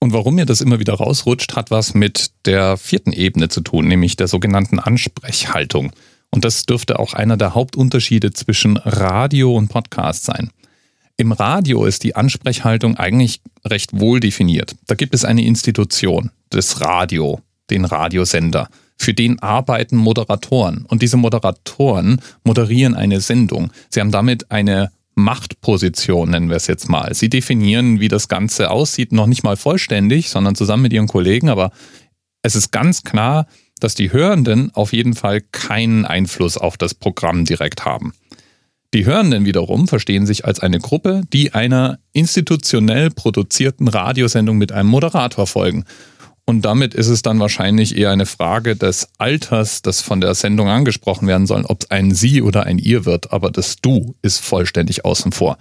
Und 0.00 0.12
warum 0.12 0.36
mir 0.36 0.46
das 0.46 0.60
immer 0.60 0.80
wieder 0.80 0.94
rausrutscht, 0.94 1.54
hat 1.54 1.70
was 1.70 1.94
mit 1.94 2.32
der 2.44 2.76
vierten 2.76 3.12
Ebene 3.12 3.48
zu 3.48 3.60
tun, 3.60 3.86
nämlich 3.86 4.16
der 4.16 4.26
sogenannten 4.26 4.80
Ansprechhaltung. 4.80 5.92
Und 6.34 6.44
das 6.44 6.64
dürfte 6.64 6.98
auch 6.98 7.12
einer 7.12 7.36
der 7.36 7.54
Hauptunterschiede 7.54 8.32
zwischen 8.32 8.78
Radio 8.78 9.54
und 9.54 9.68
Podcast 9.68 10.24
sein. 10.24 10.50
Im 11.18 11.30
Radio 11.30 11.84
ist 11.84 12.04
die 12.04 12.16
Ansprechhaltung 12.16 12.96
eigentlich 12.96 13.42
recht 13.64 14.00
wohl 14.00 14.18
definiert. 14.18 14.74
Da 14.86 14.94
gibt 14.94 15.14
es 15.14 15.24
eine 15.24 15.44
Institution, 15.44 16.30
das 16.50 16.80
Radio, 16.80 17.40
den 17.70 17.84
Radiosender. 17.84 18.68
Für 18.98 19.12
den 19.12 19.40
arbeiten 19.40 19.96
Moderatoren. 19.96 20.86
Und 20.88 21.02
diese 21.02 21.16
Moderatoren 21.18 22.20
moderieren 22.44 22.94
eine 22.94 23.20
Sendung. 23.20 23.70
Sie 23.90 24.00
haben 24.00 24.10
damit 24.10 24.50
eine 24.50 24.90
Machtposition, 25.14 26.30
nennen 26.30 26.48
wir 26.48 26.56
es 26.56 26.66
jetzt 26.66 26.88
mal. 26.88 27.14
Sie 27.14 27.28
definieren, 27.28 28.00
wie 28.00 28.08
das 28.08 28.28
Ganze 28.28 28.70
aussieht, 28.70 29.12
noch 29.12 29.26
nicht 29.26 29.42
mal 29.42 29.56
vollständig, 29.56 30.30
sondern 30.30 30.54
zusammen 30.54 30.84
mit 30.84 30.92
ihren 30.92 31.08
Kollegen, 31.08 31.50
aber 31.50 31.72
es 32.42 32.56
ist 32.56 32.72
ganz 32.72 33.02
klar, 33.02 33.46
dass 33.82 33.94
die 33.94 34.12
Hörenden 34.12 34.70
auf 34.74 34.92
jeden 34.92 35.14
Fall 35.14 35.40
keinen 35.40 36.04
Einfluss 36.04 36.56
auf 36.56 36.76
das 36.76 36.94
Programm 36.94 37.44
direkt 37.44 37.84
haben. 37.84 38.12
Die 38.94 39.06
Hörenden 39.06 39.46
wiederum 39.46 39.88
verstehen 39.88 40.26
sich 40.26 40.44
als 40.44 40.60
eine 40.60 40.78
Gruppe, 40.78 41.22
die 41.32 41.54
einer 41.54 41.98
institutionell 42.12 43.10
produzierten 43.10 43.88
Radiosendung 43.88 44.58
mit 44.58 44.70
einem 44.70 44.90
Moderator 44.90 45.46
folgen. 45.46 45.84
Und 46.44 46.62
damit 46.62 46.92
ist 46.92 47.08
es 47.08 47.22
dann 47.22 47.40
wahrscheinlich 47.40 47.96
eher 47.96 48.10
eine 48.10 48.26
Frage 48.26 48.76
des 48.76 49.08
Alters, 49.16 49.80
das 49.80 50.02
von 50.02 50.20
der 50.20 50.34
Sendung 50.34 50.68
angesprochen 50.68 51.26
werden 51.26 51.46
soll, 51.46 51.64
ob 51.64 51.84
es 51.84 51.90
ein 51.90 52.12
Sie 52.14 52.42
oder 52.42 52.64
ein 52.64 52.78
Ihr 52.78 53.06
wird, 53.06 53.32
aber 53.32 53.50
das 53.50 53.76
Du 53.76 54.14
ist 54.22 54.40
vollständig 54.40 55.04
außen 55.04 55.32
vor. 55.32 55.56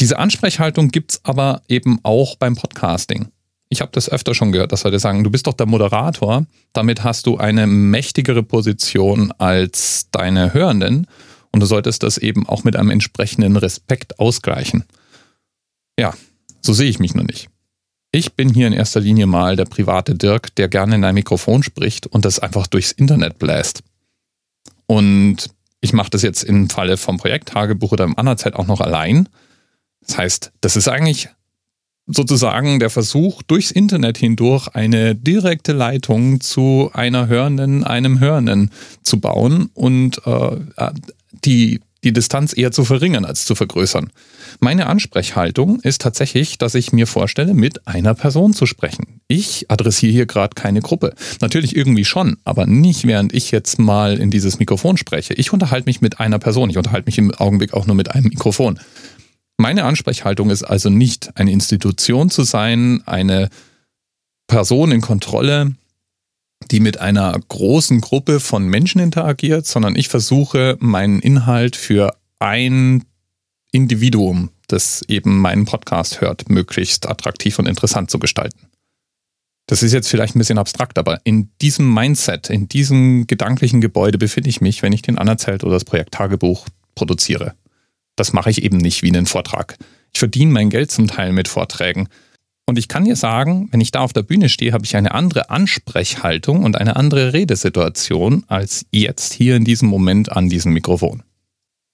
Diese 0.00 0.18
Ansprechhaltung 0.18 0.88
gibt's 0.88 1.20
aber 1.22 1.62
eben 1.68 2.00
auch 2.02 2.36
beim 2.36 2.56
Podcasting. 2.56 3.28
Ich 3.72 3.80
habe 3.80 3.90
das 3.90 4.10
öfter 4.10 4.34
schon 4.34 4.52
gehört, 4.52 4.70
dass 4.70 4.84
Leute 4.84 4.98
sagen, 4.98 5.24
du 5.24 5.30
bist 5.30 5.46
doch 5.46 5.54
der 5.54 5.64
Moderator, 5.64 6.44
damit 6.74 7.04
hast 7.04 7.24
du 7.24 7.38
eine 7.38 7.66
mächtigere 7.66 8.42
Position 8.42 9.32
als 9.38 10.08
deine 10.10 10.52
Hörenden 10.52 11.06
und 11.52 11.60
du 11.60 11.64
solltest 11.64 12.02
das 12.02 12.18
eben 12.18 12.46
auch 12.46 12.64
mit 12.64 12.76
einem 12.76 12.90
entsprechenden 12.90 13.56
Respekt 13.56 14.18
ausgleichen. 14.18 14.84
Ja, 15.98 16.12
so 16.60 16.74
sehe 16.74 16.90
ich 16.90 16.98
mich 16.98 17.14
nur 17.14 17.24
nicht. 17.24 17.48
Ich 18.10 18.34
bin 18.34 18.52
hier 18.52 18.66
in 18.66 18.74
erster 18.74 19.00
Linie 19.00 19.24
mal 19.24 19.56
der 19.56 19.64
private 19.64 20.16
Dirk, 20.16 20.54
der 20.56 20.68
gerne 20.68 20.96
in 20.96 21.04
ein 21.04 21.14
Mikrofon 21.14 21.62
spricht 21.62 22.06
und 22.06 22.26
das 22.26 22.40
einfach 22.40 22.66
durchs 22.66 22.92
Internet 22.92 23.38
bläst. 23.38 23.82
Und 24.84 25.48
ich 25.80 25.94
mache 25.94 26.10
das 26.10 26.20
jetzt 26.20 26.42
im 26.44 26.68
Falle 26.68 26.98
vom 26.98 27.16
Projekttagebuch 27.16 27.92
oder 27.92 28.04
im 28.04 28.18
Anerzeit 28.18 28.54
auch 28.54 28.66
noch 28.66 28.82
allein. 28.82 29.30
Das 30.06 30.18
heißt, 30.18 30.52
das 30.60 30.76
ist 30.76 30.88
eigentlich 30.88 31.30
sozusagen 32.06 32.80
der 32.80 32.90
Versuch, 32.90 33.42
durchs 33.42 33.70
Internet 33.70 34.18
hindurch 34.18 34.68
eine 34.68 35.14
direkte 35.14 35.72
Leitung 35.72 36.40
zu 36.40 36.90
einer 36.92 37.28
Hörenden, 37.28 37.84
einem 37.84 38.20
Hörenden 38.20 38.70
zu 39.02 39.20
bauen 39.20 39.70
und 39.74 40.20
äh, 40.26 40.56
die, 41.44 41.80
die 42.04 42.12
Distanz 42.12 42.56
eher 42.56 42.72
zu 42.72 42.84
verringern 42.84 43.24
als 43.24 43.44
zu 43.44 43.54
vergrößern. 43.54 44.10
Meine 44.60 44.86
Ansprechhaltung 44.86 45.80
ist 45.80 46.02
tatsächlich, 46.02 46.58
dass 46.58 46.74
ich 46.74 46.92
mir 46.92 47.06
vorstelle, 47.06 47.54
mit 47.54 47.86
einer 47.86 48.14
Person 48.14 48.52
zu 48.52 48.66
sprechen. 48.66 49.20
Ich 49.28 49.70
adressiere 49.70 50.12
hier 50.12 50.26
gerade 50.26 50.54
keine 50.54 50.80
Gruppe. 50.80 51.14
Natürlich 51.40 51.76
irgendwie 51.76 52.04
schon, 52.04 52.36
aber 52.44 52.66
nicht 52.66 53.06
während 53.06 53.32
ich 53.32 53.50
jetzt 53.50 53.78
mal 53.78 54.18
in 54.18 54.30
dieses 54.30 54.58
Mikrofon 54.58 54.96
spreche. 54.96 55.34
Ich 55.34 55.52
unterhalte 55.52 55.86
mich 55.86 56.00
mit 56.00 56.20
einer 56.20 56.38
Person. 56.38 56.70
Ich 56.70 56.76
unterhalte 56.76 57.06
mich 57.06 57.18
im 57.18 57.32
Augenblick 57.32 57.72
auch 57.74 57.86
nur 57.86 57.96
mit 57.96 58.10
einem 58.10 58.28
Mikrofon. 58.28 58.78
Meine 59.62 59.84
Ansprechhaltung 59.84 60.50
ist 60.50 60.64
also 60.64 60.90
nicht 60.90 61.36
eine 61.36 61.52
Institution 61.52 62.30
zu 62.30 62.42
sein, 62.42 63.00
eine 63.06 63.48
Person 64.48 64.90
in 64.90 65.00
Kontrolle, 65.00 65.76
die 66.72 66.80
mit 66.80 66.98
einer 66.98 67.38
großen 67.46 68.00
Gruppe 68.00 68.40
von 68.40 68.66
Menschen 68.66 69.00
interagiert, 69.00 69.64
sondern 69.64 69.94
ich 69.94 70.08
versuche 70.08 70.76
meinen 70.80 71.20
Inhalt 71.20 71.76
für 71.76 72.16
ein 72.40 73.04
Individuum, 73.70 74.50
das 74.66 75.02
eben 75.06 75.38
meinen 75.38 75.64
Podcast 75.64 76.20
hört, 76.20 76.50
möglichst 76.50 77.08
attraktiv 77.08 77.60
und 77.60 77.66
interessant 77.66 78.10
zu 78.10 78.18
gestalten. 78.18 78.66
Das 79.68 79.84
ist 79.84 79.92
jetzt 79.92 80.08
vielleicht 80.08 80.34
ein 80.34 80.40
bisschen 80.40 80.58
abstrakt, 80.58 80.98
aber 80.98 81.20
in 81.22 81.50
diesem 81.60 81.94
Mindset, 81.94 82.50
in 82.50 82.66
diesem 82.66 83.28
gedanklichen 83.28 83.80
Gebäude 83.80 84.18
befinde 84.18 84.50
ich 84.50 84.60
mich, 84.60 84.82
wenn 84.82 84.92
ich 84.92 85.02
den 85.02 85.18
Anerzählt 85.18 85.62
oder 85.62 85.74
das 85.74 85.84
Projekt 85.84 86.14
Tagebuch 86.14 86.66
produziere. 86.96 87.54
Das 88.16 88.32
mache 88.32 88.50
ich 88.50 88.62
eben 88.62 88.78
nicht 88.78 89.02
wie 89.02 89.08
einen 89.08 89.26
Vortrag. 89.26 89.76
Ich 90.12 90.18
verdiene 90.18 90.52
mein 90.52 90.70
Geld 90.70 90.90
zum 90.90 91.08
Teil 91.08 91.32
mit 91.32 91.48
Vorträgen. 91.48 92.08
Und 92.66 92.78
ich 92.78 92.88
kann 92.88 93.04
dir 93.04 93.16
sagen, 93.16 93.68
wenn 93.72 93.80
ich 93.80 93.90
da 93.90 94.00
auf 94.00 94.12
der 94.12 94.22
Bühne 94.22 94.48
stehe, 94.48 94.72
habe 94.72 94.84
ich 94.84 94.96
eine 94.96 95.12
andere 95.12 95.50
Ansprechhaltung 95.50 96.62
und 96.62 96.76
eine 96.76 96.96
andere 96.96 97.32
Redesituation 97.32 98.44
als 98.46 98.86
jetzt 98.92 99.32
hier 99.32 99.56
in 99.56 99.64
diesem 99.64 99.88
Moment 99.88 100.30
an 100.30 100.48
diesem 100.48 100.72
Mikrofon. 100.72 101.22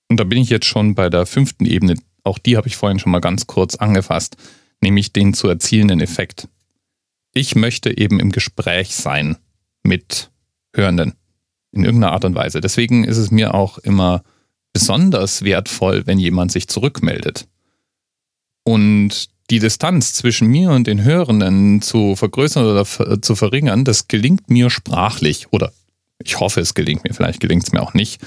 Und 0.09 0.21
da 0.21 0.25
bin 0.25 0.39
ich 0.39 0.51
jetzt 0.51 0.67
schon 0.67 0.95
bei 0.95 1.09
der 1.09 1.27
fünften 1.27 1.65
Ebene. 1.65 1.95
Auch 2.25 2.39
die 2.39 2.57
habe 2.57 2.69
ich 2.69 2.77
vorhin 2.77 2.99
schon 2.99 3.13
mal 3.13 3.21
ganz 3.21 3.47
kurz 3.47 3.77
angefasst, 3.77 4.37
nämlich 4.83 5.13
den 5.13 5.35
zu 5.35 5.49
erzielenden 5.49 6.01
Effekt. 6.01 6.49
Ich 7.33 7.55
möchte 7.55 7.97
eben 7.97 8.21
im 8.21 8.33
Gespräch 8.33 8.95
sein 8.95 9.37
mit 9.83 10.31
Hörenden 10.75 11.15
in 11.73 11.85
irgendeiner 11.85 12.13
Art 12.13 12.25
und 12.25 12.35
Weise. 12.35 12.61
Deswegen 12.61 13.05
ist 13.05 13.19
es 13.19 13.31
mir 13.31 13.55
auch 13.55 13.79
immer 13.79 14.23
besonders 14.73 15.43
wertvoll, 15.43 16.07
wenn 16.07 16.19
jemand 16.19 16.53
sich 16.53 16.69
zurückmeldet. 16.69 17.49
Und 18.65 19.31
die 19.51 19.61
Distanz 19.61 20.13
zwischen 20.13 20.49
mir 20.49 20.71
und 20.71 20.87
den 20.87 21.03
Hörenden 21.03 21.81
zu 21.81 22.17
vergrößern 22.17 22.65
oder 22.65 23.23
zu 23.23 23.35
verringern, 23.35 23.85
das 23.85 24.09
gelingt 24.09 24.51
mir 24.51 24.69
sprachlich. 24.69 25.53
Oder 25.53 25.73
ich 26.23 26.39
hoffe, 26.39 26.61
es 26.61 26.75
gelingt 26.75 27.05
mir. 27.05 27.15
Vielleicht 27.15 27.41
gelingt 27.41 27.65
es 27.65 27.73
mir 27.73 27.81
auch 27.81 27.95
nicht. 27.95 28.21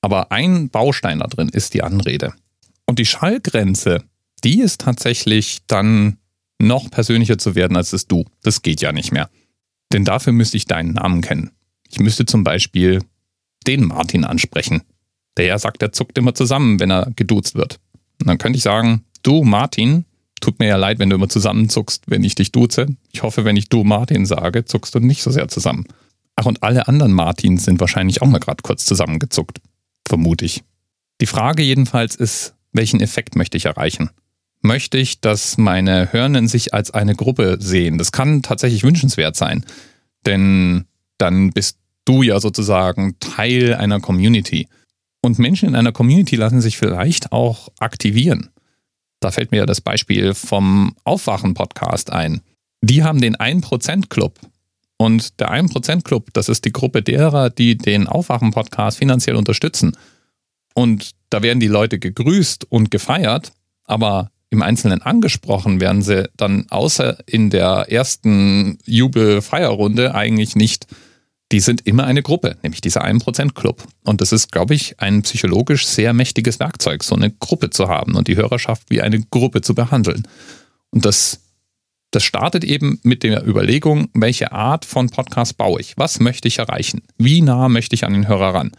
Aber 0.00 0.32
ein 0.32 0.70
Baustein 0.70 1.20
da 1.20 1.26
drin 1.26 1.48
ist 1.48 1.74
die 1.74 1.82
Anrede. 1.82 2.34
Und 2.86 2.98
die 2.98 3.06
Schallgrenze, 3.06 4.02
die 4.44 4.60
ist 4.60 4.80
tatsächlich 4.80 5.58
dann 5.66 6.18
noch 6.58 6.90
persönlicher 6.90 7.38
zu 7.38 7.54
werden 7.54 7.76
als 7.76 7.90
das 7.90 8.06
Du. 8.06 8.24
Das 8.42 8.62
geht 8.62 8.80
ja 8.80 8.92
nicht 8.92 9.12
mehr. 9.12 9.30
Denn 9.92 10.04
dafür 10.04 10.32
müsste 10.32 10.56
ich 10.56 10.66
deinen 10.66 10.94
Namen 10.94 11.20
kennen. 11.20 11.52
Ich 11.88 12.00
müsste 12.00 12.26
zum 12.26 12.44
Beispiel 12.44 13.02
den 13.66 13.84
Martin 13.84 14.24
ansprechen. 14.24 14.82
Der 15.38 15.58
sagt, 15.58 15.82
er 15.82 15.92
zuckt 15.92 16.18
immer 16.18 16.34
zusammen, 16.34 16.80
wenn 16.80 16.90
er 16.90 17.10
geduzt 17.16 17.54
wird. 17.54 17.78
Und 18.20 18.28
dann 18.28 18.38
könnte 18.38 18.58
ich 18.58 18.62
sagen, 18.62 19.04
du 19.22 19.44
Martin, 19.44 20.04
tut 20.40 20.58
mir 20.58 20.66
ja 20.66 20.76
leid, 20.76 20.98
wenn 20.98 21.08
du 21.08 21.16
immer 21.16 21.28
zusammenzuckst, 21.28 22.04
wenn 22.06 22.24
ich 22.24 22.34
dich 22.34 22.52
duze. 22.52 22.86
Ich 23.12 23.22
hoffe, 23.22 23.44
wenn 23.44 23.56
ich 23.56 23.68
du 23.68 23.84
Martin 23.84 24.26
sage, 24.26 24.64
zuckst 24.64 24.94
du 24.94 25.00
nicht 25.00 25.22
so 25.22 25.30
sehr 25.30 25.48
zusammen. 25.48 25.86
Ach, 26.36 26.46
und 26.46 26.62
alle 26.62 26.86
anderen 26.86 27.12
Martins 27.12 27.64
sind 27.64 27.80
wahrscheinlich 27.80 28.22
auch 28.22 28.26
mal 28.26 28.38
gerade 28.38 28.62
kurz 28.62 28.84
zusammengezuckt 28.84 29.60
vermute 30.08 30.44
ich. 30.44 30.64
Die 31.20 31.26
Frage 31.26 31.62
jedenfalls 31.62 32.16
ist, 32.16 32.54
welchen 32.72 33.00
Effekt 33.00 33.36
möchte 33.36 33.56
ich 33.56 33.66
erreichen? 33.66 34.10
Möchte 34.60 34.98
ich, 34.98 35.20
dass 35.20 35.56
meine 35.58 36.12
Hörenden 36.12 36.48
sich 36.48 36.74
als 36.74 36.90
eine 36.90 37.14
Gruppe 37.14 37.58
sehen? 37.60 37.98
Das 37.98 38.10
kann 38.10 38.42
tatsächlich 38.42 38.82
wünschenswert 38.82 39.36
sein, 39.36 39.64
denn 40.26 40.86
dann 41.18 41.52
bist 41.52 41.78
du 42.04 42.22
ja 42.22 42.40
sozusagen 42.40 43.16
Teil 43.20 43.74
einer 43.74 44.00
Community. 44.00 44.68
Und 45.20 45.38
Menschen 45.38 45.68
in 45.68 45.74
einer 45.74 45.92
Community 45.92 46.36
lassen 46.36 46.60
sich 46.60 46.78
vielleicht 46.78 47.32
auch 47.32 47.68
aktivieren. 47.78 48.50
Da 49.20 49.30
fällt 49.30 49.50
mir 49.50 49.66
das 49.66 49.80
Beispiel 49.80 50.34
vom 50.34 50.94
Aufwachen-Podcast 51.04 52.12
ein. 52.12 52.40
Die 52.82 53.02
haben 53.02 53.20
den 53.20 53.36
1%-Club 53.36 54.38
und 54.96 55.40
der 55.40 55.50
1% 55.50 56.02
Club, 56.02 56.28
das 56.32 56.48
ist 56.48 56.64
die 56.64 56.72
Gruppe 56.72 57.02
derer, 57.02 57.50
die 57.50 57.76
den 57.76 58.06
Aufwachen-Podcast 58.06 58.98
finanziell 58.98 59.36
unterstützen. 59.36 59.96
Und 60.74 61.12
da 61.30 61.42
werden 61.42 61.60
die 61.60 61.68
Leute 61.68 61.98
gegrüßt 61.98 62.70
und 62.70 62.90
gefeiert, 62.90 63.52
aber 63.84 64.30
im 64.50 64.62
Einzelnen 64.62 65.02
angesprochen 65.02 65.80
werden 65.80 66.02
sie 66.02 66.28
dann 66.36 66.66
außer 66.70 67.18
in 67.26 67.50
der 67.50 67.86
ersten 67.88 68.78
Jubel-Feierrunde 68.86 70.14
eigentlich 70.14 70.56
nicht. 70.56 70.86
Die 71.50 71.60
sind 71.60 71.86
immer 71.86 72.04
eine 72.04 72.22
Gruppe, 72.22 72.56
nämlich 72.62 72.80
dieser 72.80 73.04
1% 73.04 73.54
Club. 73.54 73.86
Und 74.04 74.20
das 74.20 74.32
ist, 74.32 74.52
glaube 74.52 74.74
ich, 74.74 75.00
ein 75.00 75.22
psychologisch 75.22 75.86
sehr 75.86 76.12
mächtiges 76.12 76.60
Werkzeug, 76.60 77.02
so 77.02 77.14
eine 77.14 77.30
Gruppe 77.30 77.70
zu 77.70 77.88
haben 77.88 78.16
und 78.16 78.28
die 78.28 78.36
Hörerschaft 78.36 78.90
wie 78.90 79.00
eine 79.00 79.20
Gruppe 79.20 79.62
zu 79.62 79.74
behandeln. 79.74 80.28
Und 80.90 81.04
das 81.04 81.40
das 82.10 82.24
startet 82.24 82.64
eben 82.64 82.98
mit 83.02 83.22
der 83.22 83.46
Überlegung, 83.46 84.08
welche 84.14 84.52
Art 84.52 84.86
von 84.86 85.10
Podcast 85.10 85.58
baue 85.58 85.80
ich? 85.80 85.98
Was 85.98 86.20
möchte 86.20 86.48
ich 86.48 86.58
erreichen? 86.58 87.02
Wie 87.18 87.42
nah 87.42 87.68
möchte 87.68 87.94
ich 87.94 88.04
an 88.04 88.14
den 88.14 88.28
Hörer 88.28 88.54
ran? 88.54 88.72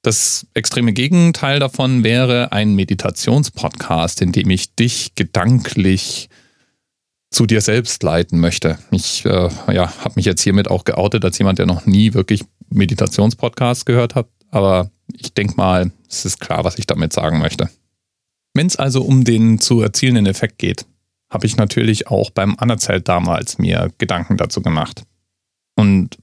Das 0.00 0.46
extreme 0.54 0.92
Gegenteil 0.92 1.60
davon 1.60 2.02
wäre 2.02 2.50
ein 2.50 2.74
Meditationspodcast, 2.74 4.22
in 4.22 4.32
dem 4.32 4.48
ich 4.50 4.74
dich 4.74 5.14
gedanklich 5.14 6.30
zu 7.32 7.46
dir 7.46 7.60
selbst 7.60 8.02
leiten 8.02 8.38
möchte. 8.38 8.78
Ich 8.90 9.24
äh, 9.24 9.48
ja, 9.72 9.92
habe 9.98 10.12
mich 10.16 10.26
jetzt 10.26 10.42
hiermit 10.42 10.68
auch 10.68 10.84
geoutet 10.84 11.24
als 11.24 11.38
jemand, 11.38 11.58
der 11.58 11.66
noch 11.66 11.86
nie 11.86 12.14
wirklich 12.14 12.44
Meditationspodcasts 12.68 13.84
gehört 13.84 14.14
hat, 14.14 14.28
aber 14.50 14.90
ich 15.12 15.34
denke 15.34 15.54
mal, 15.56 15.90
es 16.08 16.24
ist 16.24 16.40
klar, 16.40 16.64
was 16.64 16.78
ich 16.78 16.86
damit 16.86 17.12
sagen 17.12 17.38
möchte. 17.38 17.70
Wenn 18.54 18.66
es 18.66 18.76
also 18.76 19.02
um 19.02 19.24
den 19.24 19.60
zu 19.60 19.80
erzielenden 19.80 20.26
Effekt 20.26 20.58
geht, 20.58 20.86
habe 21.30 21.46
ich 21.46 21.56
natürlich 21.56 22.08
auch 22.08 22.30
beim 22.30 22.56
Anerzelt 22.58 23.08
damals 23.08 23.58
mir 23.58 23.90
Gedanken 23.96 24.36
dazu 24.36 24.60
gemacht. 24.60 25.04
Und 25.74 26.18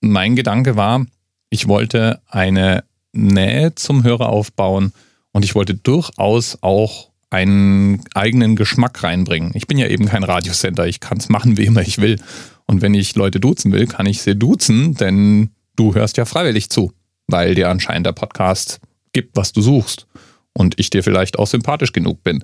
mein 0.00 0.36
Gedanke 0.36 0.76
war, 0.76 1.04
ich 1.50 1.68
wollte 1.68 2.22
eine 2.26 2.84
Nähe 3.12 3.74
zum 3.74 4.04
Hörer 4.04 4.30
aufbauen 4.30 4.92
und 5.32 5.44
ich 5.44 5.54
wollte 5.54 5.74
durchaus 5.74 6.58
auch 6.62 7.10
einen 7.30 8.02
eigenen 8.14 8.56
Geschmack 8.56 9.02
reinbringen. 9.02 9.52
Ich 9.54 9.66
bin 9.66 9.78
ja 9.78 9.88
eben 9.88 10.06
kein 10.06 10.24
Radiosender, 10.24 10.86
ich 10.86 11.00
kann 11.00 11.18
es 11.18 11.28
machen, 11.28 11.56
wie 11.56 11.64
immer 11.64 11.82
ich 11.82 11.98
will. 11.98 12.20
Und 12.66 12.82
wenn 12.82 12.94
ich 12.94 13.16
Leute 13.16 13.40
duzen 13.40 13.72
will, 13.72 13.86
kann 13.86 14.06
ich 14.06 14.22
sie 14.22 14.36
duzen, 14.36 14.94
denn 14.94 15.50
du 15.76 15.94
hörst 15.94 16.16
ja 16.16 16.24
freiwillig 16.24 16.70
zu, 16.70 16.92
weil 17.26 17.54
dir 17.54 17.68
anscheinend 17.68 18.06
der 18.06 18.12
Podcast 18.12 18.80
gibt, 19.12 19.36
was 19.36 19.52
du 19.52 19.60
suchst 19.60 20.06
und 20.52 20.78
ich 20.78 20.90
dir 20.90 21.02
vielleicht 21.02 21.38
auch 21.38 21.46
sympathisch 21.46 21.92
genug 21.92 22.22
bin. 22.22 22.42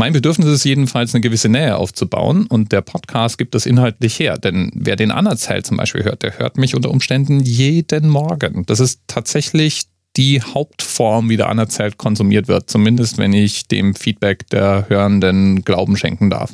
Mein 0.00 0.12
Bedürfnis 0.12 0.46
ist 0.46 0.64
jedenfalls, 0.64 1.12
eine 1.12 1.22
gewisse 1.22 1.48
Nähe 1.48 1.76
aufzubauen 1.76 2.46
und 2.46 2.70
der 2.70 2.82
Podcast 2.82 3.36
gibt 3.36 3.56
das 3.56 3.66
inhaltlich 3.66 4.20
her. 4.20 4.38
Denn 4.38 4.70
wer 4.72 4.94
den 4.94 5.10
Anerzählt 5.10 5.66
zum 5.66 5.76
Beispiel 5.76 6.04
hört, 6.04 6.22
der 6.22 6.38
hört 6.38 6.56
mich 6.56 6.76
unter 6.76 6.90
Umständen 6.90 7.40
jeden 7.40 8.08
Morgen. 8.08 8.64
Das 8.66 8.78
ist 8.78 9.00
tatsächlich 9.08 9.86
die 10.18 10.42
Hauptform, 10.42 11.30
wie 11.30 11.36
der 11.38 11.48
Anerzählt 11.48 11.96
konsumiert 11.96 12.48
wird. 12.48 12.68
Zumindest 12.68 13.16
wenn 13.16 13.32
ich 13.32 13.68
dem 13.68 13.94
Feedback 13.94 14.46
der 14.48 14.86
Hörenden 14.88 15.64
Glauben 15.64 15.96
schenken 15.96 16.28
darf. 16.28 16.52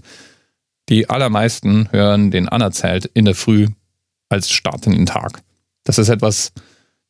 Die 0.88 1.08
allermeisten 1.10 1.88
hören 1.90 2.30
den 2.30 2.48
Anerzählt 2.48 3.06
in 3.06 3.24
der 3.24 3.34
Früh 3.34 3.68
als 4.28 4.50
Start 4.50 4.86
in 4.86 4.92
den 4.92 5.06
Tag. 5.06 5.42
Das 5.82 5.98
ist 5.98 6.10
etwas, 6.10 6.52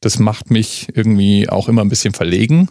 das 0.01 0.19
macht 0.19 0.51
mich 0.51 0.89
irgendwie 0.95 1.49
auch 1.49 1.69
immer 1.69 1.83
ein 1.83 1.89
bisschen 1.89 2.15
verlegen 2.15 2.69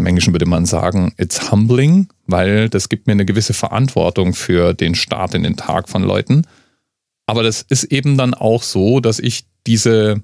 im 0.00 0.06
Englischen 0.06 0.32
würde 0.32 0.46
man 0.46 0.64
sagen, 0.64 1.12
it's 1.18 1.52
humbling, 1.52 2.08
weil 2.26 2.70
das 2.70 2.88
gibt 2.88 3.06
mir 3.06 3.12
eine 3.12 3.26
gewisse 3.26 3.52
Verantwortung 3.52 4.32
für 4.32 4.72
den 4.72 4.94
Start 4.94 5.34
in 5.34 5.42
den 5.42 5.56
Tag 5.56 5.90
von 5.90 6.02
Leuten. 6.02 6.46
Aber 7.26 7.42
das 7.42 7.62
ist 7.62 7.84
eben 7.84 8.16
dann 8.16 8.32
auch 8.32 8.62
so, 8.62 9.00
dass 9.00 9.18
ich 9.18 9.44
diese, 9.66 10.22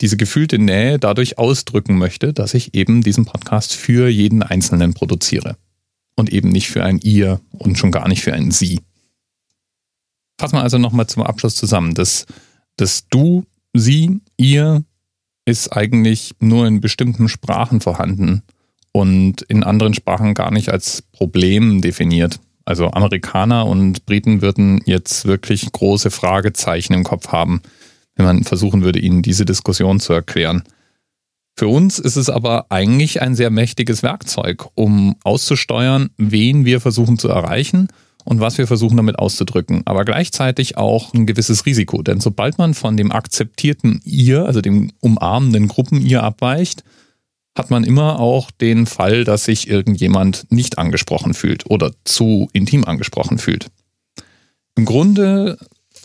diese 0.00 0.16
gefühlte 0.16 0.58
Nähe 0.58 0.98
dadurch 0.98 1.38
ausdrücken 1.38 1.96
möchte, 1.96 2.32
dass 2.32 2.54
ich 2.54 2.74
eben 2.74 3.02
diesen 3.02 3.24
Podcast 3.24 3.74
für 3.74 4.08
jeden 4.08 4.42
Einzelnen 4.42 4.94
produziere. 4.94 5.56
Und 6.16 6.32
eben 6.32 6.48
nicht 6.48 6.68
für 6.68 6.84
ein 6.84 6.98
Ihr 6.98 7.40
und 7.52 7.76
schon 7.76 7.90
gar 7.90 8.08
nicht 8.08 8.22
für 8.22 8.32
ein 8.32 8.50
Sie. 8.50 8.80
Fassen 10.38 10.56
wir 10.56 10.62
also 10.62 10.78
nochmal 10.78 11.06
zum 11.06 11.22
Abschluss 11.22 11.56
zusammen. 11.56 11.94
Das, 11.94 12.26
das 12.76 13.08
Du, 13.08 13.44
Sie, 13.72 14.20
Ihr 14.36 14.84
ist 15.44 15.76
eigentlich 15.76 16.34
nur 16.40 16.66
in 16.66 16.80
bestimmten 16.80 17.28
Sprachen 17.28 17.80
vorhanden 17.80 18.42
und 18.92 19.42
in 19.42 19.64
anderen 19.64 19.94
Sprachen 19.94 20.34
gar 20.34 20.50
nicht 20.50 20.70
als 20.70 21.02
Problem 21.02 21.80
definiert. 21.80 22.40
Also 22.64 22.90
Amerikaner 22.90 23.66
und 23.66 24.06
Briten 24.06 24.40
würden 24.40 24.80
jetzt 24.86 25.26
wirklich 25.26 25.70
große 25.70 26.10
Fragezeichen 26.10 26.94
im 26.94 27.04
Kopf 27.04 27.28
haben, 27.28 27.60
wenn 28.16 28.26
man 28.26 28.44
versuchen 28.44 28.82
würde, 28.82 28.98
ihnen 28.98 29.22
diese 29.22 29.44
Diskussion 29.44 30.00
zu 30.00 30.12
erklären. 30.12 30.62
Für 31.56 31.68
uns 31.68 31.98
ist 31.98 32.16
es 32.16 32.30
aber 32.30 32.66
eigentlich 32.70 33.22
ein 33.22 33.34
sehr 33.34 33.50
mächtiges 33.50 34.02
Werkzeug, 34.02 34.66
um 34.74 35.16
auszusteuern, 35.22 36.10
wen 36.16 36.64
wir 36.64 36.80
versuchen 36.80 37.18
zu 37.18 37.28
erreichen 37.28 37.88
und 38.24 38.40
was 38.40 38.58
wir 38.58 38.66
versuchen 38.66 38.96
damit 38.96 39.18
auszudrücken. 39.18 39.82
Aber 39.84 40.04
gleichzeitig 40.04 40.76
auch 40.76 41.14
ein 41.14 41.26
gewisses 41.26 41.64
Risiko. 41.66 42.02
Denn 42.02 42.20
sobald 42.20 42.58
man 42.58 42.74
von 42.74 42.96
dem 42.96 43.12
akzeptierten 43.12 44.00
Ihr, 44.04 44.46
also 44.46 44.60
dem 44.60 44.90
umarmenden 45.00 45.68
Gruppen-Ihr 45.68 46.22
abweicht, 46.22 46.82
hat 47.56 47.70
man 47.70 47.84
immer 47.84 48.18
auch 48.18 48.50
den 48.50 48.86
Fall, 48.86 49.22
dass 49.22 49.44
sich 49.44 49.68
irgendjemand 49.68 50.50
nicht 50.50 50.78
angesprochen 50.78 51.34
fühlt 51.34 51.70
oder 51.70 51.92
zu 52.02 52.48
intim 52.52 52.84
angesprochen 52.84 53.38
fühlt. 53.38 53.70
Im 54.74 54.86
Grunde 54.86 55.58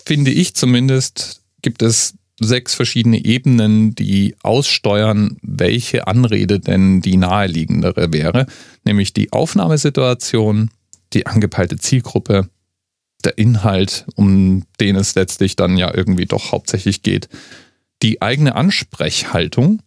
finde 0.06 0.30
ich 0.30 0.54
zumindest, 0.54 1.38
gibt 1.62 1.82
es 1.82 2.15
sechs 2.39 2.74
verschiedene 2.74 3.24
Ebenen, 3.24 3.95
die 3.95 4.36
aussteuern, 4.43 5.38
welche 5.41 6.08
Anrede 6.08 6.60
denn 6.60 7.02
die 7.02 7.17
naheliegendere 7.17 8.13
wäre, 8.13 8.45
nämlich 8.86 9.13
die 9.13 9.32
Aufnahmesituation, 9.34 10.72
die 11.13 11.26
angepeilte 11.26 11.78
Zielgruppe, 11.78 12.50
der 13.26 13.38
Inhalt, 13.38 14.06
um 14.15 14.63
den 14.80 14.95
es 14.95 15.15
letztlich 15.15 15.56
dann 15.56 15.78
ja 15.78 15.93
irgendwie 15.93 16.26
doch 16.26 16.52
hauptsächlich 16.52 17.04
geht, 17.04 17.28
die 18.02 18.22
eigene 18.22 18.56
Ansprechhaltung, 18.56 19.82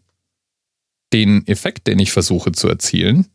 den 1.13 1.47
Effekt, 1.47 1.87
den 1.87 1.99
ich 1.99 2.13
versuche 2.13 2.53
zu 2.53 2.69
erzielen 2.69 3.27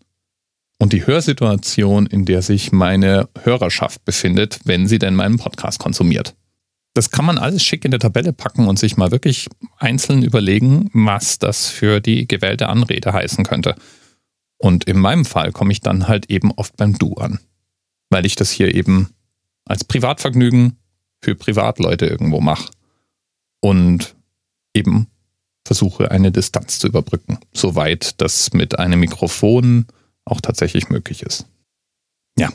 und 0.78 0.94
die 0.94 1.08
Hörsituation, 1.08 2.06
in 2.06 2.26
der 2.26 2.44
sich 2.44 2.72
meine 2.72 3.30
Hörerschaft 3.44 4.06
befindet, 4.06 4.60
wenn 4.66 4.88
sie 4.88 5.00
denn 5.00 5.16
meinen 5.16 5.38
Podcast 5.38 5.80
konsumiert. 5.80 6.36
Das 6.98 7.12
kann 7.12 7.26
man 7.26 7.38
alles 7.38 7.64
schick 7.64 7.86
in 7.86 7.92
der 7.92 8.00
Tabelle 8.00 8.34
packen 8.34 8.68
und 8.68 8.80
sich 8.80 8.98
mal 8.98 9.12
wirklich 9.12 9.50
einzeln 9.78 10.24
überlegen, 10.24 10.90
was 10.94 11.38
das 11.38 11.68
für 11.68 12.02
die 12.02 12.28
gewählte 12.28 12.70
Anrede 12.70 13.14
heißen 13.14 13.46
könnte. 13.46 13.76
Und 14.58 14.86
in 14.86 14.98
meinem 14.98 15.24
Fall 15.24 15.52
komme 15.52 15.72
ich 15.72 15.82
dann 15.82 16.08
halt 16.08 16.32
eben 16.32 16.52
oft 16.54 16.76
beim 16.76 16.98
Du 16.98 17.14
an, 17.14 17.40
weil 18.10 18.26
ich 18.26 18.36
das 18.36 18.50
hier 18.50 18.74
eben 18.74 19.12
als 19.66 19.84
Privatvergnügen 19.84 20.80
für 21.22 21.36
Privatleute 21.36 22.08
irgendwo 22.08 22.42
mache 22.42 22.72
und 23.62 24.16
eben 24.74 25.06
versuche 25.68 26.10
eine 26.10 26.32
Distanz 26.32 26.80
zu 26.80 26.88
überbrücken, 26.88 27.38
soweit 27.54 28.20
das 28.22 28.54
mit 28.54 28.80
einem 28.80 29.02
Mikrofon 29.02 29.86
auch 30.26 30.42
tatsächlich 30.42 30.90
möglich 30.90 31.22
ist. 31.22 31.46
Ja, 32.40 32.52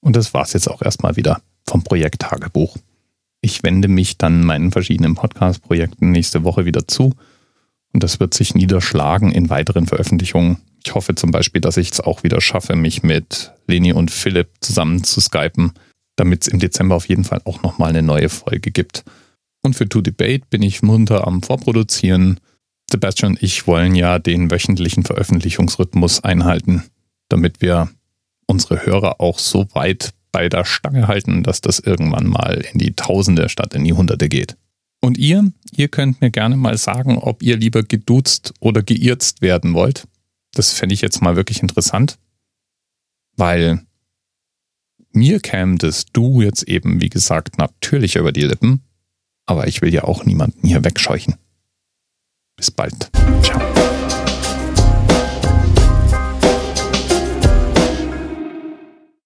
und 0.00 0.16
das 0.16 0.34
war 0.34 0.42
es 0.42 0.52
jetzt 0.52 0.68
auch 0.68 0.82
erstmal 0.82 1.14
wieder 1.14 1.42
vom 1.64 1.84
Projekt 1.84 2.22
Tagebuch. 2.22 2.76
Ich 3.44 3.62
wende 3.62 3.88
mich 3.88 4.16
dann 4.16 4.42
meinen 4.42 4.72
verschiedenen 4.72 5.16
Podcast-Projekten 5.16 6.10
nächste 6.10 6.44
Woche 6.44 6.64
wieder 6.64 6.88
zu 6.88 7.12
und 7.92 8.02
das 8.02 8.18
wird 8.18 8.32
sich 8.32 8.54
niederschlagen 8.54 9.32
in 9.32 9.50
weiteren 9.50 9.86
Veröffentlichungen. 9.86 10.62
Ich 10.82 10.94
hoffe 10.94 11.14
zum 11.14 11.30
Beispiel, 11.30 11.60
dass 11.60 11.76
ich 11.76 11.92
es 11.92 12.00
auch 12.00 12.22
wieder 12.22 12.40
schaffe, 12.40 12.74
mich 12.74 13.02
mit 13.02 13.52
Leni 13.66 13.92
und 13.92 14.10
Philipp 14.10 14.48
zusammen 14.60 15.04
zu 15.04 15.20
skypen, 15.20 15.72
damit 16.16 16.40
es 16.40 16.48
im 16.48 16.58
Dezember 16.58 16.94
auf 16.94 17.06
jeden 17.06 17.24
Fall 17.24 17.42
auch 17.44 17.62
nochmal 17.62 17.90
eine 17.90 18.00
neue 18.00 18.30
Folge 18.30 18.70
gibt. 18.70 19.04
Und 19.62 19.74
für 19.74 19.90
To 19.90 20.00
Debate 20.00 20.46
bin 20.48 20.62
ich 20.62 20.82
munter 20.82 21.26
am 21.26 21.42
Vorproduzieren. 21.42 22.40
Sebastian 22.90 23.32
und 23.32 23.42
ich 23.42 23.66
wollen 23.66 23.94
ja 23.94 24.18
den 24.18 24.50
wöchentlichen 24.50 25.04
Veröffentlichungsrhythmus 25.04 26.24
einhalten, 26.24 26.84
damit 27.28 27.60
wir 27.60 27.90
unsere 28.46 28.86
Hörer 28.86 29.20
auch 29.20 29.38
so 29.38 29.66
weit 29.74 30.14
bei 30.34 30.48
der 30.48 30.64
Stange 30.64 31.06
halten, 31.06 31.44
dass 31.44 31.60
das 31.60 31.78
irgendwann 31.78 32.26
mal 32.26 32.64
in 32.72 32.80
die 32.80 32.92
Tausende 32.92 33.48
statt 33.48 33.72
in 33.72 33.84
die 33.84 33.92
Hunderte 33.92 34.28
geht. 34.28 34.56
Und 35.00 35.16
ihr, 35.16 35.52
ihr 35.76 35.86
könnt 35.86 36.20
mir 36.20 36.30
gerne 36.30 36.56
mal 36.56 36.76
sagen, 36.76 37.18
ob 37.18 37.40
ihr 37.40 37.56
lieber 37.56 37.84
geduzt 37.84 38.52
oder 38.58 38.82
geirzt 38.82 39.42
werden 39.42 39.74
wollt. 39.74 40.08
Das 40.52 40.72
fände 40.72 40.92
ich 40.92 41.02
jetzt 41.02 41.22
mal 41.22 41.36
wirklich 41.36 41.62
interessant, 41.62 42.18
weil 43.36 43.80
mir 45.12 45.38
käme 45.38 45.78
das 45.78 46.06
Du 46.06 46.42
jetzt 46.42 46.64
eben, 46.64 47.00
wie 47.00 47.10
gesagt, 47.10 47.58
natürlich 47.58 48.16
über 48.16 48.32
die 48.32 48.42
Lippen, 48.42 48.82
aber 49.46 49.68
ich 49.68 49.82
will 49.82 49.94
ja 49.94 50.02
auch 50.02 50.24
niemanden 50.24 50.66
hier 50.66 50.82
wegscheuchen. 50.82 51.36
Bis 52.56 52.72
bald. 52.72 53.08
Ciao. 53.40 53.83